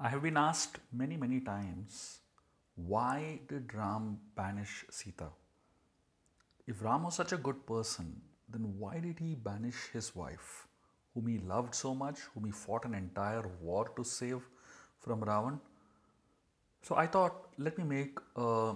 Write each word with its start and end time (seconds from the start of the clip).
I 0.00 0.08
have 0.10 0.22
been 0.22 0.36
asked 0.36 0.78
many, 0.92 1.16
many 1.16 1.40
times 1.40 2.20
why 2.76 3.40
did 3.48 3.74
Ram 3.74 4.18
banish 4.36 4.84
Sita? 4.90 5.26
If 6.68 6.84
Ram 6.84 7.02
was 7.02 7.16
such 7.16 7.32
a 7.32 7.36
good 7.36 7.66
person, 7.66 8.20
then 8.48 8.78
why 8.78 9.00
did 9.00 9.18
he 9.18 9.34
banish 9.34 9.88
his 9.92 10.14
wife, 10.14 10.68
whom 11.14 11.26
he 11.26 11.38
loved 11.38 11.74
so 11.74 11.96
much, 11.96 12.20
whom 12.32 12.44
he 12.44 12.52
fought 12.52 12.84
an 12.84 12.94
entire 12.94 13.42
war 13.60 13.88
to 13.96 14.04
save 14.04 14.40
from 15.00 15.20
Ravan? 15.22 15.58
So 16.82 16.94
I 16.94 17.08
thought, 17.08 17.48
let 17.58 17.76
me 17.76 17.82
make 17.82 18.18
a, 18.36 18.74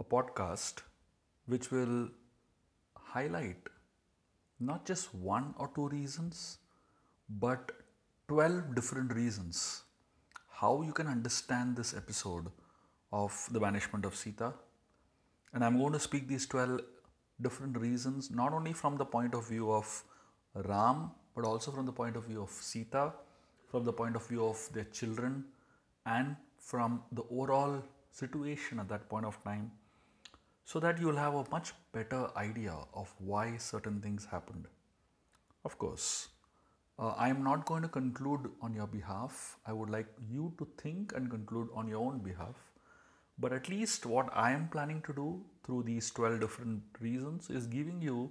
a 0.00 0.04
podcast 0.04 0.80
which 1.44 1.70
will 1.70 2.08
highlight 2.94 3.68
not 4.58 4.86
just 4.86 5.14
one 5.14 5.54
or 5.58 5.70
two 5.74 5.88
reasons, 5.88 6.56
but 7.28 7.72
12 8.28 8.74
different 8.74 9.14
reasons 9.14 9.82
how 10.60 10.82
you 10.82 10.92
can 10.92 11.06
understand 11.06 11.76
this 11.76 11.94
episode 11.94 12.46
of 13.12 13.32
the 13.52 13.60
banishment 13.60 14.04
of 14.04 14.16
Sita. 14.16 14.52
And 15.52 15.64
I'm 15.64 15.78
going 15.78 15.92
to 15.92 16.00
speak 16.00 16.26
these 16.26 16.44
12 16.46 16.80
different 17.40 17.78
reasons, 17.78 18.32
not 18.32 18.52
only 18.52 18.72
from 18.72 18.96
the 18.96 19.04
point 19.04 19.32
of 19.32 19.48
view 19.48 19.70
of 19.70 20.02
Ram, 20.54 21.12
but 21.36 21.44
also 21.44 21.70
from 21.70 21.86
the 21.86 21.92
point 21.92 22.16
of 22.16 22.24
view 22.24 22.42
of 22.42 22.50
Sita, 22.50 23.12
from 23.70 23.84
the 23.84 23.92
point 23.92 24.16
of 24.16 24.26
view 24.26 24.44
of 24.44 24.68
their 24.72 24.84
children, 24.84 25.44
and 26.04 26.34
from 26.58 27.02
the 27.12 27.22
overall 27.30 27.80
situation 28.10 28.80
at 28.80 28.88
that 28.88 29.08
point 29.08 29.24
of 29.24 29.42
time, 29.44 29.70
so 30.64 30.80
that 30.80 30.98
you'll 30.98 31.16
have 31.16 31.34
a 31.34 31.44
much 31.52 31.74
better 31.92 32.28
idea 32.36 32.74
of 32.92 33.14
why 33.18 33.56
certain 33.56 34.00
things 34.00 34.24
happened. 34.24 34.66
Of 35.64 35.78
course, 35.78 36.28
uh, 36.98 37.12
I 37.18 37.28
am 37.28 37.44
not 37.44 37.66
going 37.66 37.82
to 37.82 37.88
conclude 37.88 38.50
on 38.62 38.74
your 38.74 38.86
behalf. 38.86 39.58
I 39.66 39.72
would 39.72 39.90
like 39.90 40.06
you 40.30 40.54
to 40.58 40.66
think 40.78 41.12
and 41.14 41.30
conclude 41.30 41.68
on 41.74 41.88
your 41.88 41.98
own 41.98 42.20
behalf. 42.20 42.56
But 43.38 43.52
at 43.52 43.68
least 43.68 44.06
what 44.06 44.30
I 44.32 44.52
am 44.52 44.68
planning 44.68 45.02
to 45.06 45.12
do 45.12 45.42
through 45.64 45.82
these 45.82 46.10
12 46.10 46.40
different 46.40 46.82
reasons 47.00 47.50
is 47.50 47.66
giving 47.66 48.00
you 48.00 48.30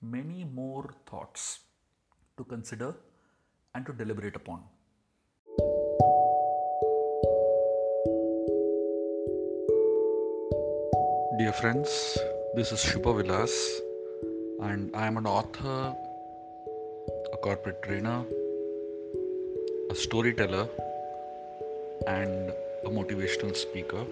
many 0.00 0.44
more 0.44 0.94
thoughts 1.06 1.60
to 2.36 2.44
consider 2.44 2.94
and 3.74 3.84
to 3.86 3.92
deliberate 3.92 4.36
upon. 4.36 4.62
Dear 11.38 11.52
friends, 11.52 12.16
this 12.54 12.70
is 12.72 12.82
Shubha 12.84 13.16
Vilas, 13.16 13.80
and 14.62 14.94
I 14.94 15.06
am 15.06 15.16
an 15.16 15.26
author 15.26 15.94
a 17.36 17.38
corporate 17.38 17.82
trainer, 17.82 18.24
a 19.90 19.94
storyteller, 19.94 20.66
and 22.06 22.50
a 22.84 22.90
motivational 22.98 23.54
speaker. 23.54 24.04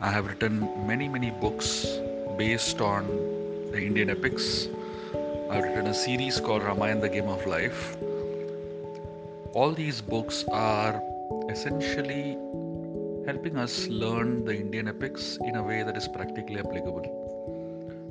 I 0.00 0.10
have 0.10 0.26
written 0.26 0.56
many, 0.86 1.08
many 1.08 1.30
books 1.30 1.86
based 2.36 2.80
on 2.80 3.06
the 3.70 3.80
Indian 3.80 4.10
epics. 4.10 4.66
I've 5.50 5.62
written 5.64 5.86
a 5.86 5.94
series 5.94 6.40
called 6.40 6.64
Ramayana 6.64 7.02
the 7.02 7.08
Game 7.08 7.28
of 7.28 7.46
Life. 7.46 7.96
All 9.52 9.72
these 9.72 10.00
books 10.00 10.44
are 10.50 11.00
essentially 11.48 12.36
helping 13.26 13.56
us 13.56 13.86
learn 13.86 14.44
the 14.44 14.56
Indian 14.56 14.88
epics 14.88 15.38
in 15.44 15.56
a 15.56 15.62
way 15.62 15.84
that 15.84 15.96
is 15.96 16.08
practically 16.08 16.58
applicable. 16.58 17.25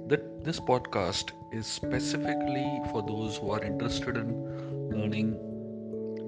That 0.08 0.44
this 0.46 0.60
podcast 0.60 1.32
is 1.52 1.66
specifically 1.66 2.80
for 2.92 3.02
those 3.02 3.38
who 3.38 3.50
are 3.50 3.64
interested 3.64 4.18
in 4.18 4.92
learning 4.92 5.32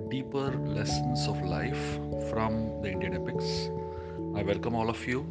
deeper 0.10 0.50
lessons 0.78 1.28
of 1.28 1.40
life 1.46 2.00
from 2.32 2.82
the 2.82 2.90
Indian 2.92 3.14
epics. 3.14 3.70
I 4.36 4.42
welcome 4.42 4.74
all 4.74 4.90
of 4.90 5.06
you 5.08 5.22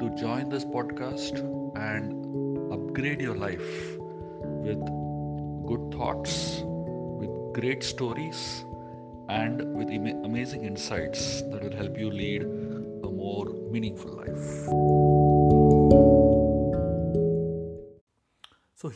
to 0.00 0.08
join 0.18 0.48
this 0.48 0.64
podcast 0.64 1.40
and 1.76 2.72
upgrade 2.72 3.20
your 3.20 3.36
life 3.36 3.98
with 4.64 4.82
good 5.66 5.94
thoughts, 5.94 6.62
with 6.64 7.52
great 7.52 7.82
stories, 7.82 8.64
and 9.28 9.74
with 9.76 9.90
amazing 9.90 10.64
insights 10.64 11.42
that 11.42 11.62
will 11.62 11.76
help 11.76 11.98
you 11.98 12.10
lead 12.10 12.44
a 12.44 13.10
more 13.10 13.46
meaningful 13.70 14.12
life. 14.12 15.23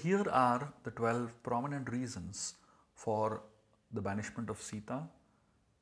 Here 0.03 0.25
are 0.31 0.72
the 0.84 0.91
12 0.91 1.42
prominent 1.42 1.91
reasons 1.91 2.54
for 2.94 3.42
the 3.92 4.00
banishment 4.00 4.50
of 4.50 4.60
Sita 4.60 5.03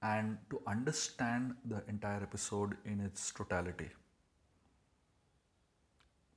and 0.03 0.39
to 0.51 0.61
understand 0.67 1.55
the 1.65 1.83
entire 1.89 2.23
episode 2.23 2.77
in 2.85 3.01
its 3.01 3.31
totality. 3.31 3.89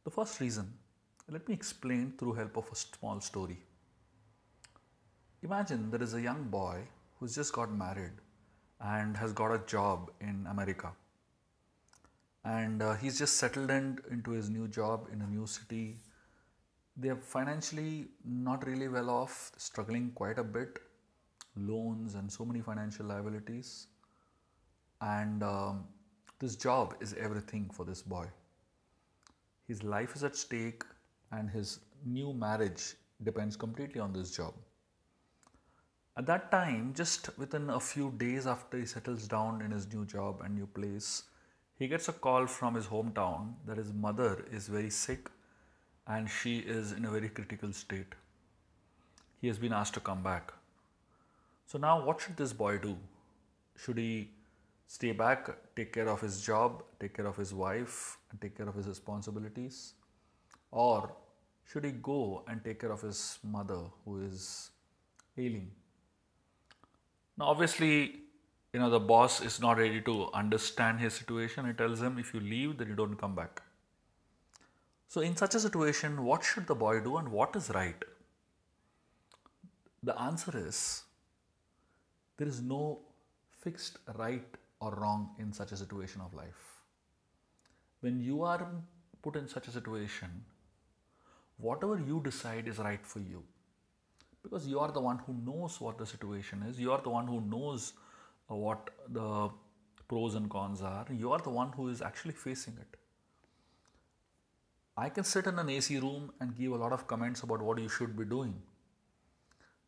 The 0.04 0.12
first 0.12 0.40
reason, 0.40 0.74
let 1.30 1.48
me 1.48 1.54
explain 1.54 2.14
through 2.18 2.34
help 2.34 2.58
of 2.58 2.70
a 2.72 2.76
small 2.76 3.20
story. 3.22 3.60
Imagine 5.44 5.92
there 5.92 6.02
is 6.02 6.14
a 6.14 6.22
young 6.22 6.44
boy 6.46 6.80
who's 7.20 7.36
just 7.36 7.54
got 7.54 7.72
married 7.72 8.18
and 8.82 9.16
has 9.18 9.34
got 9.34 9.54
a 9.54 9.62
job 9.66 10.12
in 10.20 10.48
America. 10.50 10.92
And 12.44 12.82
uh, 12.82 12.96
he's 12.96 13.20
just 13.20 13.38
settled 13.38 13.70
in, 13.70 14.00
into 14.10 14.32
his 14.32 14.50
new 14.50 14.68
job 14.68 15.08
in 15.14 15.22
a 15.22 15.28
new 15.28 15.46
city 15.46 15.98
they're 17.02 17.16
financially 17.16 18.08
not 18.26 18.66
really 18.68 18.88
well 18.88 19.10
off, 19.10 19.52
struggling 19.58 20.12
quite 20.14 20.38
a 20.38 20.44
bit, 20.44 20.80
loans 21.56 22.16
and 22.16 22.32
so 22.32 22.46
many 22.46 22.62
financial 22.62 23.06
liabilities. 23.06 23.88
And 25.02 25.42
um, 25.44 25.86
this 26.40 26.56
job 26.56 26.96
is 27.00 27.14
everything 27.14 27.70
for 27.74 27.86
this 27.86 28.02
boy. 28.02 28.28
His 29.68 29.84
life 29.84 30.16
is 30.16 30.24
at 30.24 30.36
stake, 30.36 30.84
and 31.32 31.50
his 31.50 31.80
new 32.06 32.34
marriage 32.34 32.96
depends 33.24 33.56
completely 33.56 34.02
on 34.02 34.12
this 34.12 34.32
job. 34.32 34.54
At 36.18 36.26
that 36.26 36.52
time, 36.52 36.94
just 36.96 37.38
within 37.38 37.70
a 37.70 37.80
few 37.80 38.12
days 38.18 38.46
after 38.46 38.78
he 38.78 38.86
settles 38.86 39.28
down 39.28 39.62
in 39.62 39.72
his 39.72 39.94
new 39.94 40.06
job 40.06 40.42
and 40.44 40.56
new 40.56 40.68
place, 40.68 41.24
he 41.78 41.88
gets 41.88 42.10
a 42.10 42.14
call 42.14 42.46
from 42.46 42.76
his 42.76 42.88
hometown 42.88 43.54
that 43.66 43.78
his 43.78 43.94
mother 43.94 44.46
is 44.52 44.68
very 44.68 44.90
sick 44.90 45.30
and 46.10 46.30
she 46.30 46.58
is 46.60 46.92
in 46.92 47.06
a 47.06 47.10
very 47.10 47.30
critical 47.30 47.72
state. 47.72 48.16
He 49.42 49.48
has 49.48 49.60
been 49.60 49.74
asked 49.74 49.94
to 49.94 50.00
come 50.00 50.24
back. 50.24 50.52
So, 51.68 51.78
now 51.78 52.04
what 52.04 52.20
should 52.20 52.36
this 52.36 52.52
boy 52.52 52.78
do? 52.80 52.98
Should 53.78 54.00
he 54.00 54.32
stay 54.88 55.12
back, 55.12 55.50
take 55.76 55.94
care 55.94 56.10
of 56.10 56.20
his 56.20 56.42
job, 56.42 56.84
take 57.00 57.16
care 57.16 57.28
of 57.28 57.38
his 57.38 57.54
wife, 57.54 58.18
and 58.32 58.42
take 58.42 58.58
care 58.58 58.68
of 58.68 58.76
his 58.76 58.88
responsibilities? 58.88 59.94
Or 60.72 61.12
should 61.72 61.86
he 61.86 61.92
go 61.92 62.44
and 62.48 62.64
take 62.64 62.80
care 62.80 62.92
of 62.92 63.02
his 63.02 63.38
mother 63.44 63.80
who 64.04 64.26
is 64.26 64.72
ailing? 65.38 65.72
Now, 67.38 67.46
obviously, 67.46 68.22
you 68.74 68.80
know, 68.80 68.90
the 68.90 69.00
boss 69.00 69.42
is 69.42 69.60
not 69.62 69.78
ready 69.78 70.02
to 70.02 70.30
understand 70.34 71.00
his 71.00 71.14
situation. 71.14 71.66
He 71.68 71.74
tells 71.74 72.02
him, 72.02 72.18
if 72.18 72.34
you 72.34 72.40
leave, 72.40 72.78
then 72.80 72.88
you 72.90 72.96
don't 72.96 73.16
come 73.16 73.36
back. 73.36 73.62
So, 75.10 75.22
in 75.22 75.36
such 75.36 75.56
a 75.56 75.60
situation, 75.60 76.24
what 76.24 76.44
should 76.44 76.68
the 76.68 76.76
boy 76.76 77.00
do 77.00 77.18
and 77.18 77.30
what 77.30 77.56
is 77.56 77.72
right? 77.72 78.04
The 80.04 80.16
answer 80.22 80.56
is 80.56 81.02
there 82.38 82.48
is 82.48 82.62
no 82.62 83.00
fixed 83.64 83.98
right 84.20 84.46
or 84.80 84.92
wrong 84.94 85.32
in 85.40 85.52
such 85.52 85.72
a 85.72 85.78
situation 85.78 86.22
of 86.22 86.36
life. 86.36 86.62
When 88.02 88.20
you 88.20 88.44
are 88.44 88.68
put 89.24 89.36
in 89.36 89.48
such 89.48 89.68
a 89.68 89.72
situation, 89.72 90.30
whatever 91.58 91.98
you 91.98 92.22
decide 92.24 92.68
is 92.68 92.78
right 92.78 93.04
for 93.04 93.20
you. 93.20 93.44
Because 94.44 94.68
you 94.68 94.80
are 94.80 94.92
the 94.92 95.02
one 95.02 95.18
who 95.26 95.34
knows 95.34 95.82
what 95.82 95.98
the 95.98 96.06
situation 96.06 96.64
is, 96.70 96.80
you 96.80 96.92
are 96.92 97.02
the 97.02 97.10
one 97.10 97.26
who 97.26 97.42
knows 97.42 97.94
uh, 98.50 98.54
what 98.54 98.92
the 99.10 99.50
pros 100.08 100.36
and 100.36 100.52
cons 100.52 100.84
are, 100.84 101.08
you 101.12 101.32
are 101.32 101.40
the 101.40 101.50
one 101.50 101.72
who 101.72 101.90
is 101.90 102.04
actually 102.04 102.34
facing 102.34 102.78
it. 102.80 102.99
I 105.02 105.08
can 105.08 105.24
sit 105.24 105.48
in 105.48 105.58
an 105.60 105.70
AC 105.70 105.98
room 106.00 106.32
and 106.42 106.58
give 106.58 106.74
a 106.74 106.76
lot 106.76 106.92
of 106.92 107.08
comments 107.08 107.44
about 107.44 107.62
what 107.62 107.80
you 107.80 107.88
should 107.88 108.18
be 108.18 108.26
doing. 108.26 108.54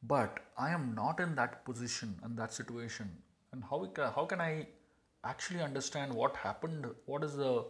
But 0.04 0.40
I 0.58 0.70
am 0.72 0.96
not 0.96 1.20
in 1.20 1.36
that 1.36 1.66
position 1.66 2.16
and 2.24 2.38
that 2.38 2.54
situation. 2.54 3.10
And 3.52 3.62
how, 3.70 3.86
can, 3.94 4.12
how 4.16 4.26
can 4.26 4.40
I 4.40 4.68
actually 5.26 5.62
understand 5.62 6.14
what 6.14 6.38
happened? 6.38 6.86
What 7.06 7.26
is 7.26 7.36
the 7.36 7.66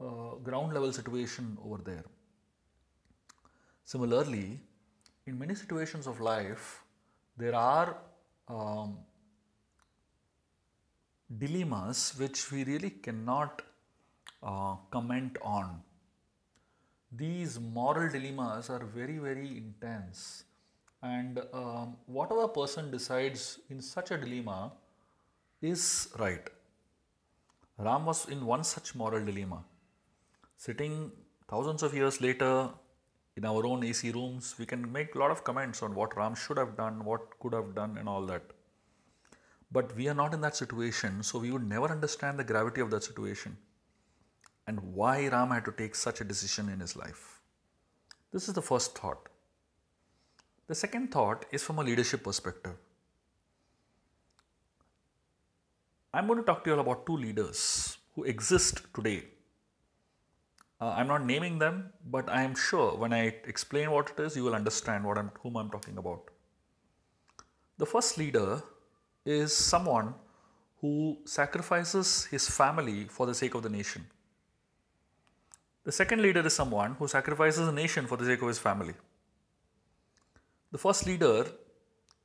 uh, 0.00 0.36
ground 0.42 0.72
level 0.72 0.92
situation 0.92 1.58
over 1.64 1.78
there? 1.84 2.04
Similarly, 3.84 4.60
in 5.26 5.38
many 5.38 5.56
situations 5.56 6.06
of 6.06 6.20
life, 6.20 6.84
there 7.36 7.56
are 7.56 7.96
um, 8.48 8.98
dilemmas 11.38 12.14
which 12.18 12.52
we 12.52 12.62
really 12.62 12.90
cannot 12.90 13.62
uh, 14.44 14.76
comment 14.92 15.36
on 15.42 15.82
these 17.16 17.60
moral 17.60 18.10
dilemmas 18.10 18.70
are 18.70 18.84
very, 18.84 19.18
very 19.18 19.56
intense. 19.56 20.44
And 21.02 21.40
um, 21.52 21.96
whatever 22.06 22.48
person 22.48 22.90
decides 22.90 23.58
in 23.68 23.80
such 23.80 24.10
a 24.10 24.16
dilemma 24.16 24.72
is 25.60 26.08
right. 26.18 26.48
Ram 27.78 28.06
was 28.06 28.28
in 28.28 28.44
one 28.46 28.64
such 28.64 28.94
moral 28.94 29.24
dilemma. 29.24 29.64
Sitting 30.56 31.10
thousands 31.48 31.82
of 31.82 31.94
years 31.94 32.20
later 32.20 32.70
in 33.36 33.44
our 33.44 33.66
own 33.66 33.84
AC 33.84 34.12
rooms, 34.12 34.54
we 34.58 34.64
can 34.64 34.90
make 34.90 35.14
a 35.14 35.18
lot 35.18 35.30
of 35.30 35.44
comments 35.44 35.82
on 35.82 35.94
what 35.94 36.16
Ram 36.16 36.34
should 36.34 36.56
have 36.56 36.76
done, 36.76 37.04
what 37.04 37.38
could 37.40 37.52
have 37.52 37.74
done, 37.74 37.98
and 37.98 38.08
all 38.08 38.24
that. 38.26 38.42
But 39.72 39.94
we 39.96 40.08
are 40.08 40.14
not 40.14 40.32
in 40.32 40.40
that 40.42 40.56
situation, 40.56 41.22
so 41.22 41.40
we 41.40 41.50
would 41.50 41.68
never 41.68 41.88
understand 41.90 42.38
the 42.38 42.44
gravity 42.44 42.80
of 42.80 42.90
that 42.92 43.02
situation 43.02 43.56
and 44.66 44.80
why 44.94 45.28
Ram 45.28 45.50
had 45.50 45.64
to 45.66 45.72
take 45.72 45.94
such 45.94 46.20
a 46.20 46.24
decision 46.24 46.68
in 46.68 46.80
his 46.80 46.96
life. 46.96 47.40
This 48.32 48.48
is 48.48 48.54
the 48.54 48.62
first 48.62 48.96
thought. 48.98 49.28
The 50.66 50.74
second 50.74 51.12
thought 51.12 51.44
is 51.52 51.62
from 51.62 51.78
a 51.78 51.82
leadership 51.82 52.24
perspective. 52.24 52.76
I'm 56.12 56.26
going 56.26 56.38
to 56.38 56.44
talk 56.44 56.64
to 56.64 56.70
you 56.70 56.74
all 56.74 56.80
about 56.80 57.06
two 57.06 57.16
leaders 57.16 57.98
who 58.14 58.24
exist 58.24 58.82
today. 58.94 59.24
Uh, 60.80 60.94
I'm 60.96 61.08
not 61.08 61.24
naming 61.24 61.58
them, 61.58 61.92
but 62.06 62.28
I 62.30 62.42
am 62.42 62.54
sure 62.54 62.96
when 62.96 63.12
I 63.12 63.34
explain 63.46 63.90
what 63.90 64.10
it 64.10 64.22
is, 64.22 64.36
you 64.36 64.44
will 64.44 64.54
understand 64.54 65.04
what 65.04 65.18
I'm, 65.18 65.30
whom 65.42 65.56
I'm 65.56 65.70
talking 65.70 65.98
about. 65.98 66.30
The 67.78 67.86
first 67.86 68.16
leader 68.16 68.62
is 69.26 69.54
someone 69.54 70.14
who 70.80 71.18
sacrifices 71.24 72.26
his 72.26 72.48
family 72.48 73.04
for 73.04 73.26
the 73.26 73.34
sake 73.34 73.54
of 73.54 73.62
the 73.62 73.70
nation. 73.70 74.06
The 75.84 75.92
second 75.92 76.22
leader 76.22 76.40
is 76.46 76.54
someone 76.54 76.94
who 76.98 77.06
sacrifices 77.06 77.68
a 77.68 77.72
nation 77.72 78.06
for 78.06 78.16
the 78.16 78.24
sake 78.24 78.40
of 78.40 78.48
his 78.48 78.58
family. 78.58 78.94
The 80.72 80.78
first 80.78 81.06
leader, 81.06 81.46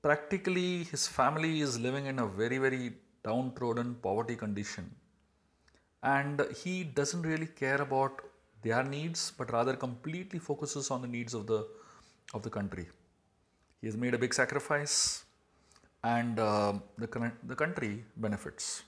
practically, 0.01 0.85
his 0.85 1.07
family 1.07 1.59
is 1.59 1.77
living 1.77 2.05
in 2.05 2.19
a 2.19 2.25
very, 2.25 2.57
very 2.57 2.93
downtrodden 3.21 3.95
poverty 4.01 4.37
condition. 4.37 4.89
And 6.03 6.41
he 6.63 6.85
doesn't 6.85 7.23
really 7.23 7.47
care 7.47 7.81
about 7.81 8.21
their 8.61 8.81
needs, 8.81 9.33
but 9.37 9.51
rather 9.51 9.75
completely 9.75 10.39
focuses 10.39 10.89
on 10.89 11.01
the 11.01 11.07
needs 11.09 11.33
of 11.33 11.45
the, 11.45 11.67
of 12.33 12.43
the 12.43 12.49
country. 12.49 12.87
He 13.81 13.87
has 13.87 13.97
made 13.97 14.13
a 14.13 14.17
big 14.17 14.33
sacrifice, 14.33 15.25
and 16.05 16.39
uh, 16.39 16.73
the, 16.97 17.31
the 17.43 17.55
country 17.55 18.05
benefits. 18.15 18.83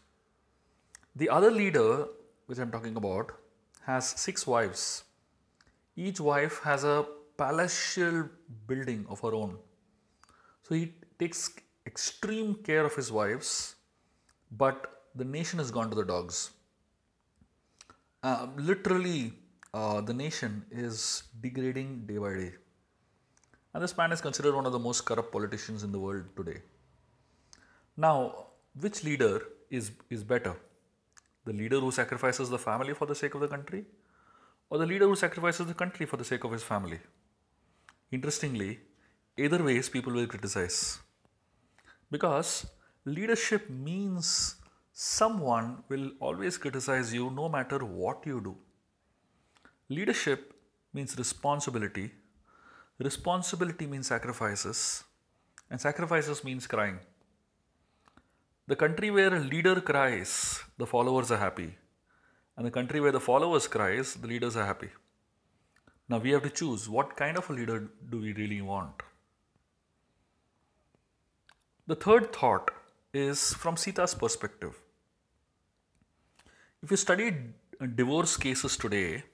The 1.18 1.28
other 1.28 1.52
leader, 1.52 2.08
which 2.46 2.58
I'm 2.58 2.72
talking 2.72 2.96
about, 2.96 3.34
has 3.86 4.08
six 4.10 4.46
wives. 4.46 5.04
Each 5.96 6.20
wife 6.20 6.60
has 6.64 6.84
a 6.84 7.06
palatial 7.38 8.30
building 8.68 9.06
of 9.10 9.20
her 9.22 9.34
own. 9.34 9.58
So 10.64 10.76
he 10.76 10.94
takes 11.20 11.52
extreme 11.86 12.56
care 12.56 12.86
of 12.86 12.96
his 12.96 13.12
wives, 13.12 13.76
but 14.52 15.04
the 15.16 15.26
nation 15.26 15.60
has 15.60 15.72
gone 15.72 15.90
to 15.90 15.96
the 15.96 16.06
dogs. 16.06 16.52
Uh, 18.24 18.48
literally, 18.56 19.34
uh, 19.74 20.02
the 20.02 20.14
nation 20.14 20.64
is 20.72 21.24
degrading 21.42 22.06
day 22.06 22.18
by 22.18 22.34
day. 22.34 22.52
And 23.74 23.84
this 23.84 23.96
man 23.98 24.12
is 24.12 24.22
considered 24.22 24.54
one 24.54 24.66
of 24.66 24.74
the 24.74 24.80
most 24.80 25.02
corrupt 25.06 25.32
politicians 25.32 25.84
in 25.84 25.92
the 25.92 26.00
world 26.00 26.26
today. 26.36 26.62
Now, 27.98 28.48
which 28.80 29.04
leader 29.04 29.42
is, 29.70 29.92
is 30.10 30.24
better? 30.24 30.56
The 31.46 31.54
leader 31.54 31.80
who 31.80 31.92
sacrifices 31.92 32.50
the 32.50 32.60
family 32.60 32.94
for 32.94 33.06
the 33.06 33.16
sake 33.16 33.34
of 33.36 33.42
the 33.42 33.48
country, 33.48 33.86
or 34.70 34.78
the 34.78 34.86
leader 34.86 35.08
who 35.08 35.16
sacrifices 35.16 35.68
the 35.68 35.74
country 35.74 36.06
for 36.06 36.18
the 36.18 36.24
sake 36.24 36.44
of 36.44 36.52
his 36.52 36.64
family? 36.64 37.00
Interestingly, 38.12 38.80
either 39.38 39.64
ways 39.64 39.90
people 39.90 40.14
will 40.14 40.28
criticize. 40.28 41.00
Because 42.12 42.68
leadership 43.06 43.70
means 43.70 44.56
someone 44.94 45.84
will 45.90 46.12
always 46.20 46.58
criticize 46.58 47.14
you 47.14 47.30
no 47.32 47.50
matter 47.50 47.80
what 47.80 48.26
you 48.26 48.42
do. 48.42 48.56
Leadership 49.90 50.54
means 50.94 51.18
responsibility. 51.18 52.12
Responsibility 53.00 53.88
means 53.88 54.08
sacrifices. 54.08 55.04
And 55.70 55.82
sacrifices 55.82 56.44
means 56.44 56.68
crying. 56.68 57.00
The 58.72 58.78
country 58.78 59.12
where 59.12 59.34
a 59.36 59.40
leader 59.42 59.82
cries, 59.82 60.64
the 60.78 60.88
followers 60.88 61.30
are 61.30 61.38
happy. 61.38 61.76
And 62.56 62.66
the 62.66 62.72
country 62.72 63.02
where 63.02 63.12
the 63.12 63.20
followers 63.20 63.68
cries, 63.68 64.14
the 64.14 64.28
leaders 64.28 64.56
are 64.56 64.66
happy. 64.66 64.88
Now 66.08 66.20
we 66.20 66.30
have 66.30 66.44
to 66.44 66.50
choose 66.50 66.88
what 66.88 67.18
kind 67.18 67.38
of 67.38 67.50
a 67.50 67.54
leader 67.54 67.90
do 68.10 68.22
we 68.22 68.32
really 68.32 68.62
want. 68.62 69.04
The 71.86 71.96
third 71.96 72.32
thought 72.32 72.72
is 73.14 73.54
from 73.56 73.76
Sita's 73.76 74.16
perspective. 74.16 74.80
If 76.82 76.92
you 76.92 76.96
study 76.96 77.36
divorce 77.96 78.38
cases 78.38 78.78
today, 78.78 79.26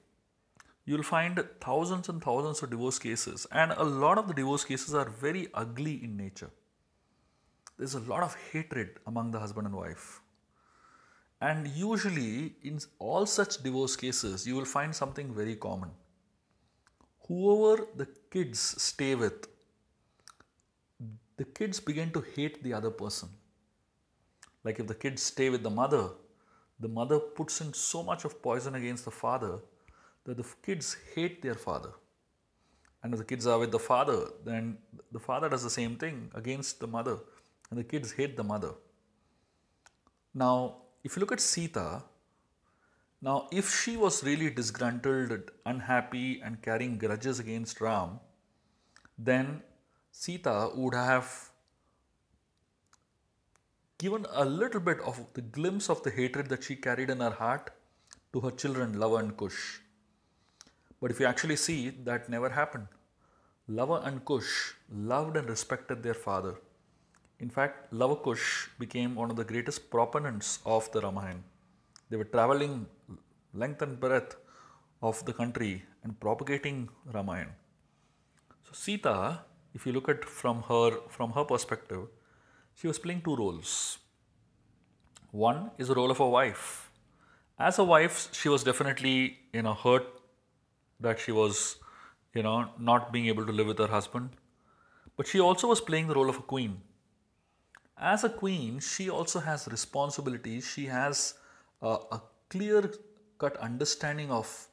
you'll 0.86 1.04
find 1.04 1.46
thousands 1.62 2.10
and 2.10 2.24
thousands 2.24 2.64
of 2.64 2.72
divorce 2.72 2.98
cases, 2.98 3.46
and 3.52 3.72
a 3.74 3.84
lot 3.84 4.18
of 4.18 4.28
the 4.28 4.34
divorce 4.34 4.64
cases 4.64 4.96
are 4.96 5.10
very 5.10 5.50
ugly 5.54 6.04
in 6.04 6.18
nature 6.18 6.50
there's 7.78 7.94
a 7.94 8.00
lot 8.00 8.24
of 8.24 8.36
hatred 8.52 9.00
among 9.06 9.32
the 9.32 9.40
husband 9.40 9.68
and 9.68 9.76
wife. 9.76 10.22
And 11.40 11.68
usually, 11.68 12.56
in 12.64 12.80
all 12.98 13.26
such 13.26 13.62
divorce 13.62 13.96
cases, 13.96 14.48
you 14.48 14.56
will 14.56 14.66
find 14.66 14.96
something 14.96 15.34
very 15.34 15.56
common. 15.56 15.92
Whoever 17.28 17.88
the 17.96 18.08
kids 18.32 18.60
stay 18.60 19.14
with, 19.14 19.48
the 21.38 21.44
kids 21.44 21.80
begin 21.80 22.12
to 22.12 22.24
hate 22.36 22.64
the 22.64 22.74
other 22.74 22.90
person. 22.90 23.30
Like 24.64 24.80
if 24.80 24.88
the 24.88 24.96
kids 24.96 25.22
stay 25.22 25.50
with 25.50 25.62
the 25.62 25.70
mother, 25.70 26.10
the 26.80 26.88
mother 26.88 27.20
puts 27.20 27.62
in 27.62 27.74
so 27.74 28.02
much 28.02 28.26
of 28.26 28.42
poison 28.42 28.76
against 28.76 29.06
the 29.06 29.12
father 29.12 29.60
that 30.24 30.38
the 30.38 30.46
kids 30.66 30.98
hate 31.14 31.42
their 31.42 31.54
father. 31.54 31.92
And 33.04 33.14
if 33.14 33.20
the 33.20 33.26
kids 33.26 33.46
are 33.46 33.60
with 33.60 33.72
the 33.72 33.80
father, 33.80 34.30
then 34.44 34.78
the 35.12 35.20
father 35.20 35.48
does 35.48 35.64
the 35.64 35.70
same 35.70 35.96
thing 35.96 36.32
against 36.34 36.80
the 36.80 36.88
mother 36.88 37.18
and 37.70 37.80
the 37.80 37.84
kids 37.84 38.12
hate 38.14 38.38
the 38.38 38.44
mother. 38.44 38.74
Now, 40.34 40.78
if 41.04 41.16
you 41.16 41.20
look 41.20 41.32
at 41.32 41.40
Sita, 41.40 42.04
now 43.22 43.48
if 43.52 43.74
she 43.74 43.98
was 43.98 44.24
really 44.24 44.50
disgruntled, 44.50 45.52
unhappy, 45.66 46.42
and 46.44 46.62
carrying 46.62 46.98
grudges 46.98 47.40
against 47.40 47.82
Ram, 47.82 48.20
then 49.18 49.62
Sita 50.12 50.70
would 50.76 50.94
have 50.94 51.50
given 53.98 54.26
a 54.32 54.46
little 54.46 54.80
bit 54.80 55.00
of 55.02 55.26
the 55.34 55.42
glimpse 55.42 55.90
of 55.90 56.04
the 56.04 56.12
hatred 56.12 56.50
that 56.50 56.64
she 56.64 56.76
carried 56.76 57.10
in 57.10 57.20
her 57.20 57.32
heart 57.32 57.72
to 58.34 58.40
her 58.42 58.52
children, 58.52 59.00
Lava 59.00 59.16
and 59.16 59.36
Kush. 59.36 59.80
But 61.02 61.12
if 61.12 61.20
you 61.20 61.26
actually 61.26 61.56
see, 61.56 61.90
that 61.90 62.30
never 62.30 62.50
happened. 62.50 62.88
Lava 63.68 64.02
and 64.06 64.24
Kush 64.24 64.74
loved 64.92 65.36
and 65.36 65.50
respected 65.50 66.04
their 66.04 66.14
father. 66.14 66.56
In 67.40 67.50
fact, 67.52 67.94
Lavakush 67.94 68.70
became 68.80 69.14
one 69.14 69.30
of 69.30 69.36
the 69.36 69.44
greatest 69.44 69.92
proponents 69.92 70.60
of 70.66 70.92
the 70.92 71.02
Ramayana. 71.02 71.44
They 72.10 72.18
were 72.18 72.24
traveling 72.24 72.88
length 73.54 73.82
and 73.84 74.00
breadth 74.00 74.36
of 75.04 75.24
the 75.26 75.34
country 75.34 75.84
and 76.04 76.20
propagating 76.20 76.90
Ramayana. 77.14 77.52
So 78.64 78.72
Sita, 78.74 79.42
if 79.76 79.86
you 79.86 79.92
look 79.94 80.10
at 80.10 80.26
from 80.26 80.64
her 80.64 80.98
from 81.10 81.32
her 81.34 81.44
perspective, 81.44 82.08
she 82.74 82.88
was 82.88 82.98
playing 82.98 83.22
two 83.22 83.36
roles. 83.36 84.00
One 85.32 85.72
is 85.78 85.90
the 85.90 85.96
role 85.96 86.10
of 86.10 86.20
a 86.20 86.28
wife. 86.28 86.90
As 87.60 87.78
a 87.78 87.84
wife, 87.84 88.30
she 88.32 88.50
was 88.50 88.64
definitely 88.64 89.38
you 89.54 89.62
know 89.62 89.76
hurt 89.76 90.08
that 91.00 91.20
she 91.20 91.32
was 91.32 91.78
you 92.34 92.42
know 92.42 92.58
not 92.80 93.14
being 93.14 93.28
able 93.28 93.46
to 93.46 93.52
live 93.52 93.68
with 93.68 93.78
her 93.78 93.94
husband, 93.96 94.30
but 95.16 95.28
she 95.28 95.40
also 95.40 95.68
was 95.68 95.82
playing 95.82 96.08
the 96.08 96.16
role 96.16 96.30
of 96.30 96.38
a 96.38 96.48
queen 96.54 96.82
as 98.00 98.24
a 98.24 98.30
queen, 98.30 98.80
she 98.80 99.10
also 99.10 99.40
has 99.40 99.68
responsibilities. 99.68 100.68
She 100.68 100.86
has 100.86 101.34
uh, 101.82 101.98
a 102.12 102.22
clear 102.50 102.92
cut 103.38 103.58
understanding 103.58 104.32
of 104.32 104.68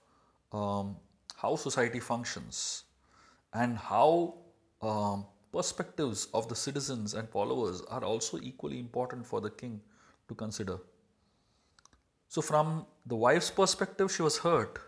um, 0.52 0.96
how 1.36 1.56
society 1.56 2.00
functions 2.00 2.84
and 3.52 3.76
how 3.76 4.34
um, 4.82 5.26
perspectives 5.52 6.28
of 6.34 6.48
the 6.48 6.56
citizens 6.56 7.14
and 7.14 7.28
followers 7.28 7.82
are 7.88 8.04
also 8.04 8.38
equally 8.42 8.78
important 8.78 9.26
for 9.26 9.40
the 9.40 9.50
king 9.50 9.80
to 10.28 10.34
consider. 10.34 10.78
So, 12.28 12.42
from 12.42 12.86
the 13.06 13.14
wife's 13.14 13.50
perspective, 13.50 14.10
she 14.10 14.22
was 14.22 14.38
hurt, 14.38 14.80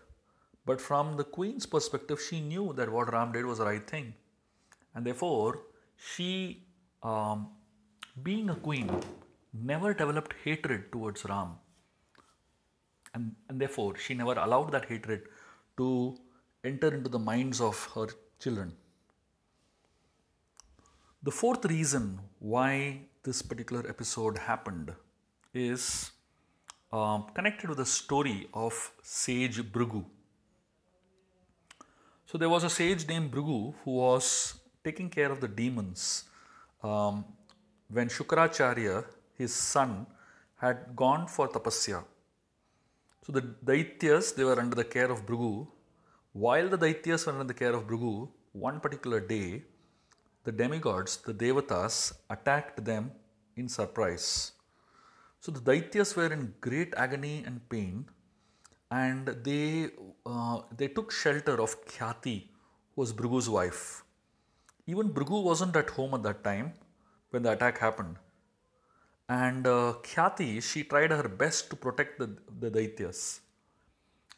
but 0.65 0.81
from 0.81 1.15
the 1.15 1.23
queen's 1.23 1.65
perspective, 1.65 2.19
she 2.21 2.41
knew 2.41 2.73
that 2.73 2.91
what 2.91 3.11
Ram 3.13 3.31
did 3.31 3.45
was 3.45 3.59
the 3.59 3.65
right 3.65 3.87
thing, 3.89 4.13
and 4.93 5.05
therefore 5.05 5.61
she 5.95 6.63
um, 7.03 7.47
being 8.23 8.49
a 8.49 8.55
queen, 8.55 8.89
never 9.53 9.93
developed 9.93 10.33
hatred 10.43 10.91
towards 10.91 11.25
Ram. 11.25 11.55
And, 13.13 13.35
and 13.49 13.59
therefore, 13.59 13.97
she 13.97 14.13
never 14.13 14.33
allowed 14.33 14.71
that 14.71 14.85
hatred 14.85 15.23
to 15.77 16.17
enter 16.63 16.93
into 16.93 17.09
the 17.09 17.19
minds 17.19 17.61
of 17.61 17.89
her 17.95 18.07
children. 18.39 18.73
The 21.23 21.31
fourth 21.31 21.65
reason 21.65 22.19
why 22.39 23.01
this 23.23 23.41
particular 23.41 23.87
episode 23.89 24.37
happened 24.37 24.93
is 25.53 26.11
um, 26.91 27.25
connected 27.33 27.69
with 27.69 27.79
the 27.79 27.85
story 27.85 28.47
of 28.53 28.91
sage 29.01 29.61
Bhrigu. 29.71 30.05
So 32.25 32.37
there 32.37 32.49
was 32.49 32.63
a 32.63 32.69
sage 32.69 33.07
named 33.07 33.31
Bhrigu 33.31 33.73
who 33.83 33.91
was 33.91 34.55
taking 34.83 35.09
care 35.09 35.31
of 35.31 35.41
the 35.41 35.47
demons 35.47 36.25
um, 36.83 37.25
when 37.89 38.09
Shukracharya, 38.09 39.05
his 39.37 39.53
son, 39.53 40.05
had 40.57 40.95
gone 40.95 41.27
for 41.27 41.47
tapasya. 41.47 42.03
So 43.25 43.31
the 43.31 43.41
Daityas, 43.41 44.35
they 44.35 44.43
were 44.43 44.59
under 44.59 44.75
the 44.75 44.83
care 44.83 45.11
of 45.11 45.25
Bhrigu. 45.25 45.67
While 46.33 46.69
the 46.69 46.77
Daityas 46.77 47.25
were 47.25 47.33
under 47.33 47.45
the 47.45 47.53
care 47.53 47.73
of 47.73 47.87
Bhrigu, 47.87 48.29
one 48.53 48.79
particular 48.79 49.19
day, 49.19 49.63
the 50.43 50.51
demigods, 50.51 51.17
the 51.17 51.33
Devatas, 51.33 52.13
attacked 52.29 52.83
them 52.83 53.11
in 53.55 53.67
surprise. 53.67 54.53
So 55.39 55.51
the 55.51 55.59
Daityas 55.59 56.15
were 56.15 56.31
in 56.31 56.53
great 56.61 56.93
agony 56.95 57.43
and 57.45 57.67
pain, 57.69 58.05
and 58.89 59.27
they 59.43 59.89
uh, 60.25 60.61
they 60.75 60.87
took 60.87 61.11
shelter 61.11 61.61
of 61.61 61.85
Khyati, 61.85 62.47
who 62.95 63.01
was 63.01 63.13
Bhrigu's 63.13 63.49
wife. 63.49 64.03
Even 64.87 65.09
Bhrigu 65.09 65.43
wasn't 65.43 65.75
at 65.75 65.89
home 65.89 66.13
at 66.13 66.23
that 66.23 66.43
time 66.43 66.73
when 67.31 67.43
the 67.43 67.51
attack 67.51 67.77
happened. 67.77 68.15
And 69.29 69.67
uh, 69.67 69.95
Khyati, 70.03 70.63
she 70.63 70.83
tried 70.83 71.11
her 71.11 71.27
best 71.27 71.69
to 71.69 71.75
protect 71.75 72.19
the, 72.19 72.37
the 72.59 72.71
Daityas. 72.71 73.39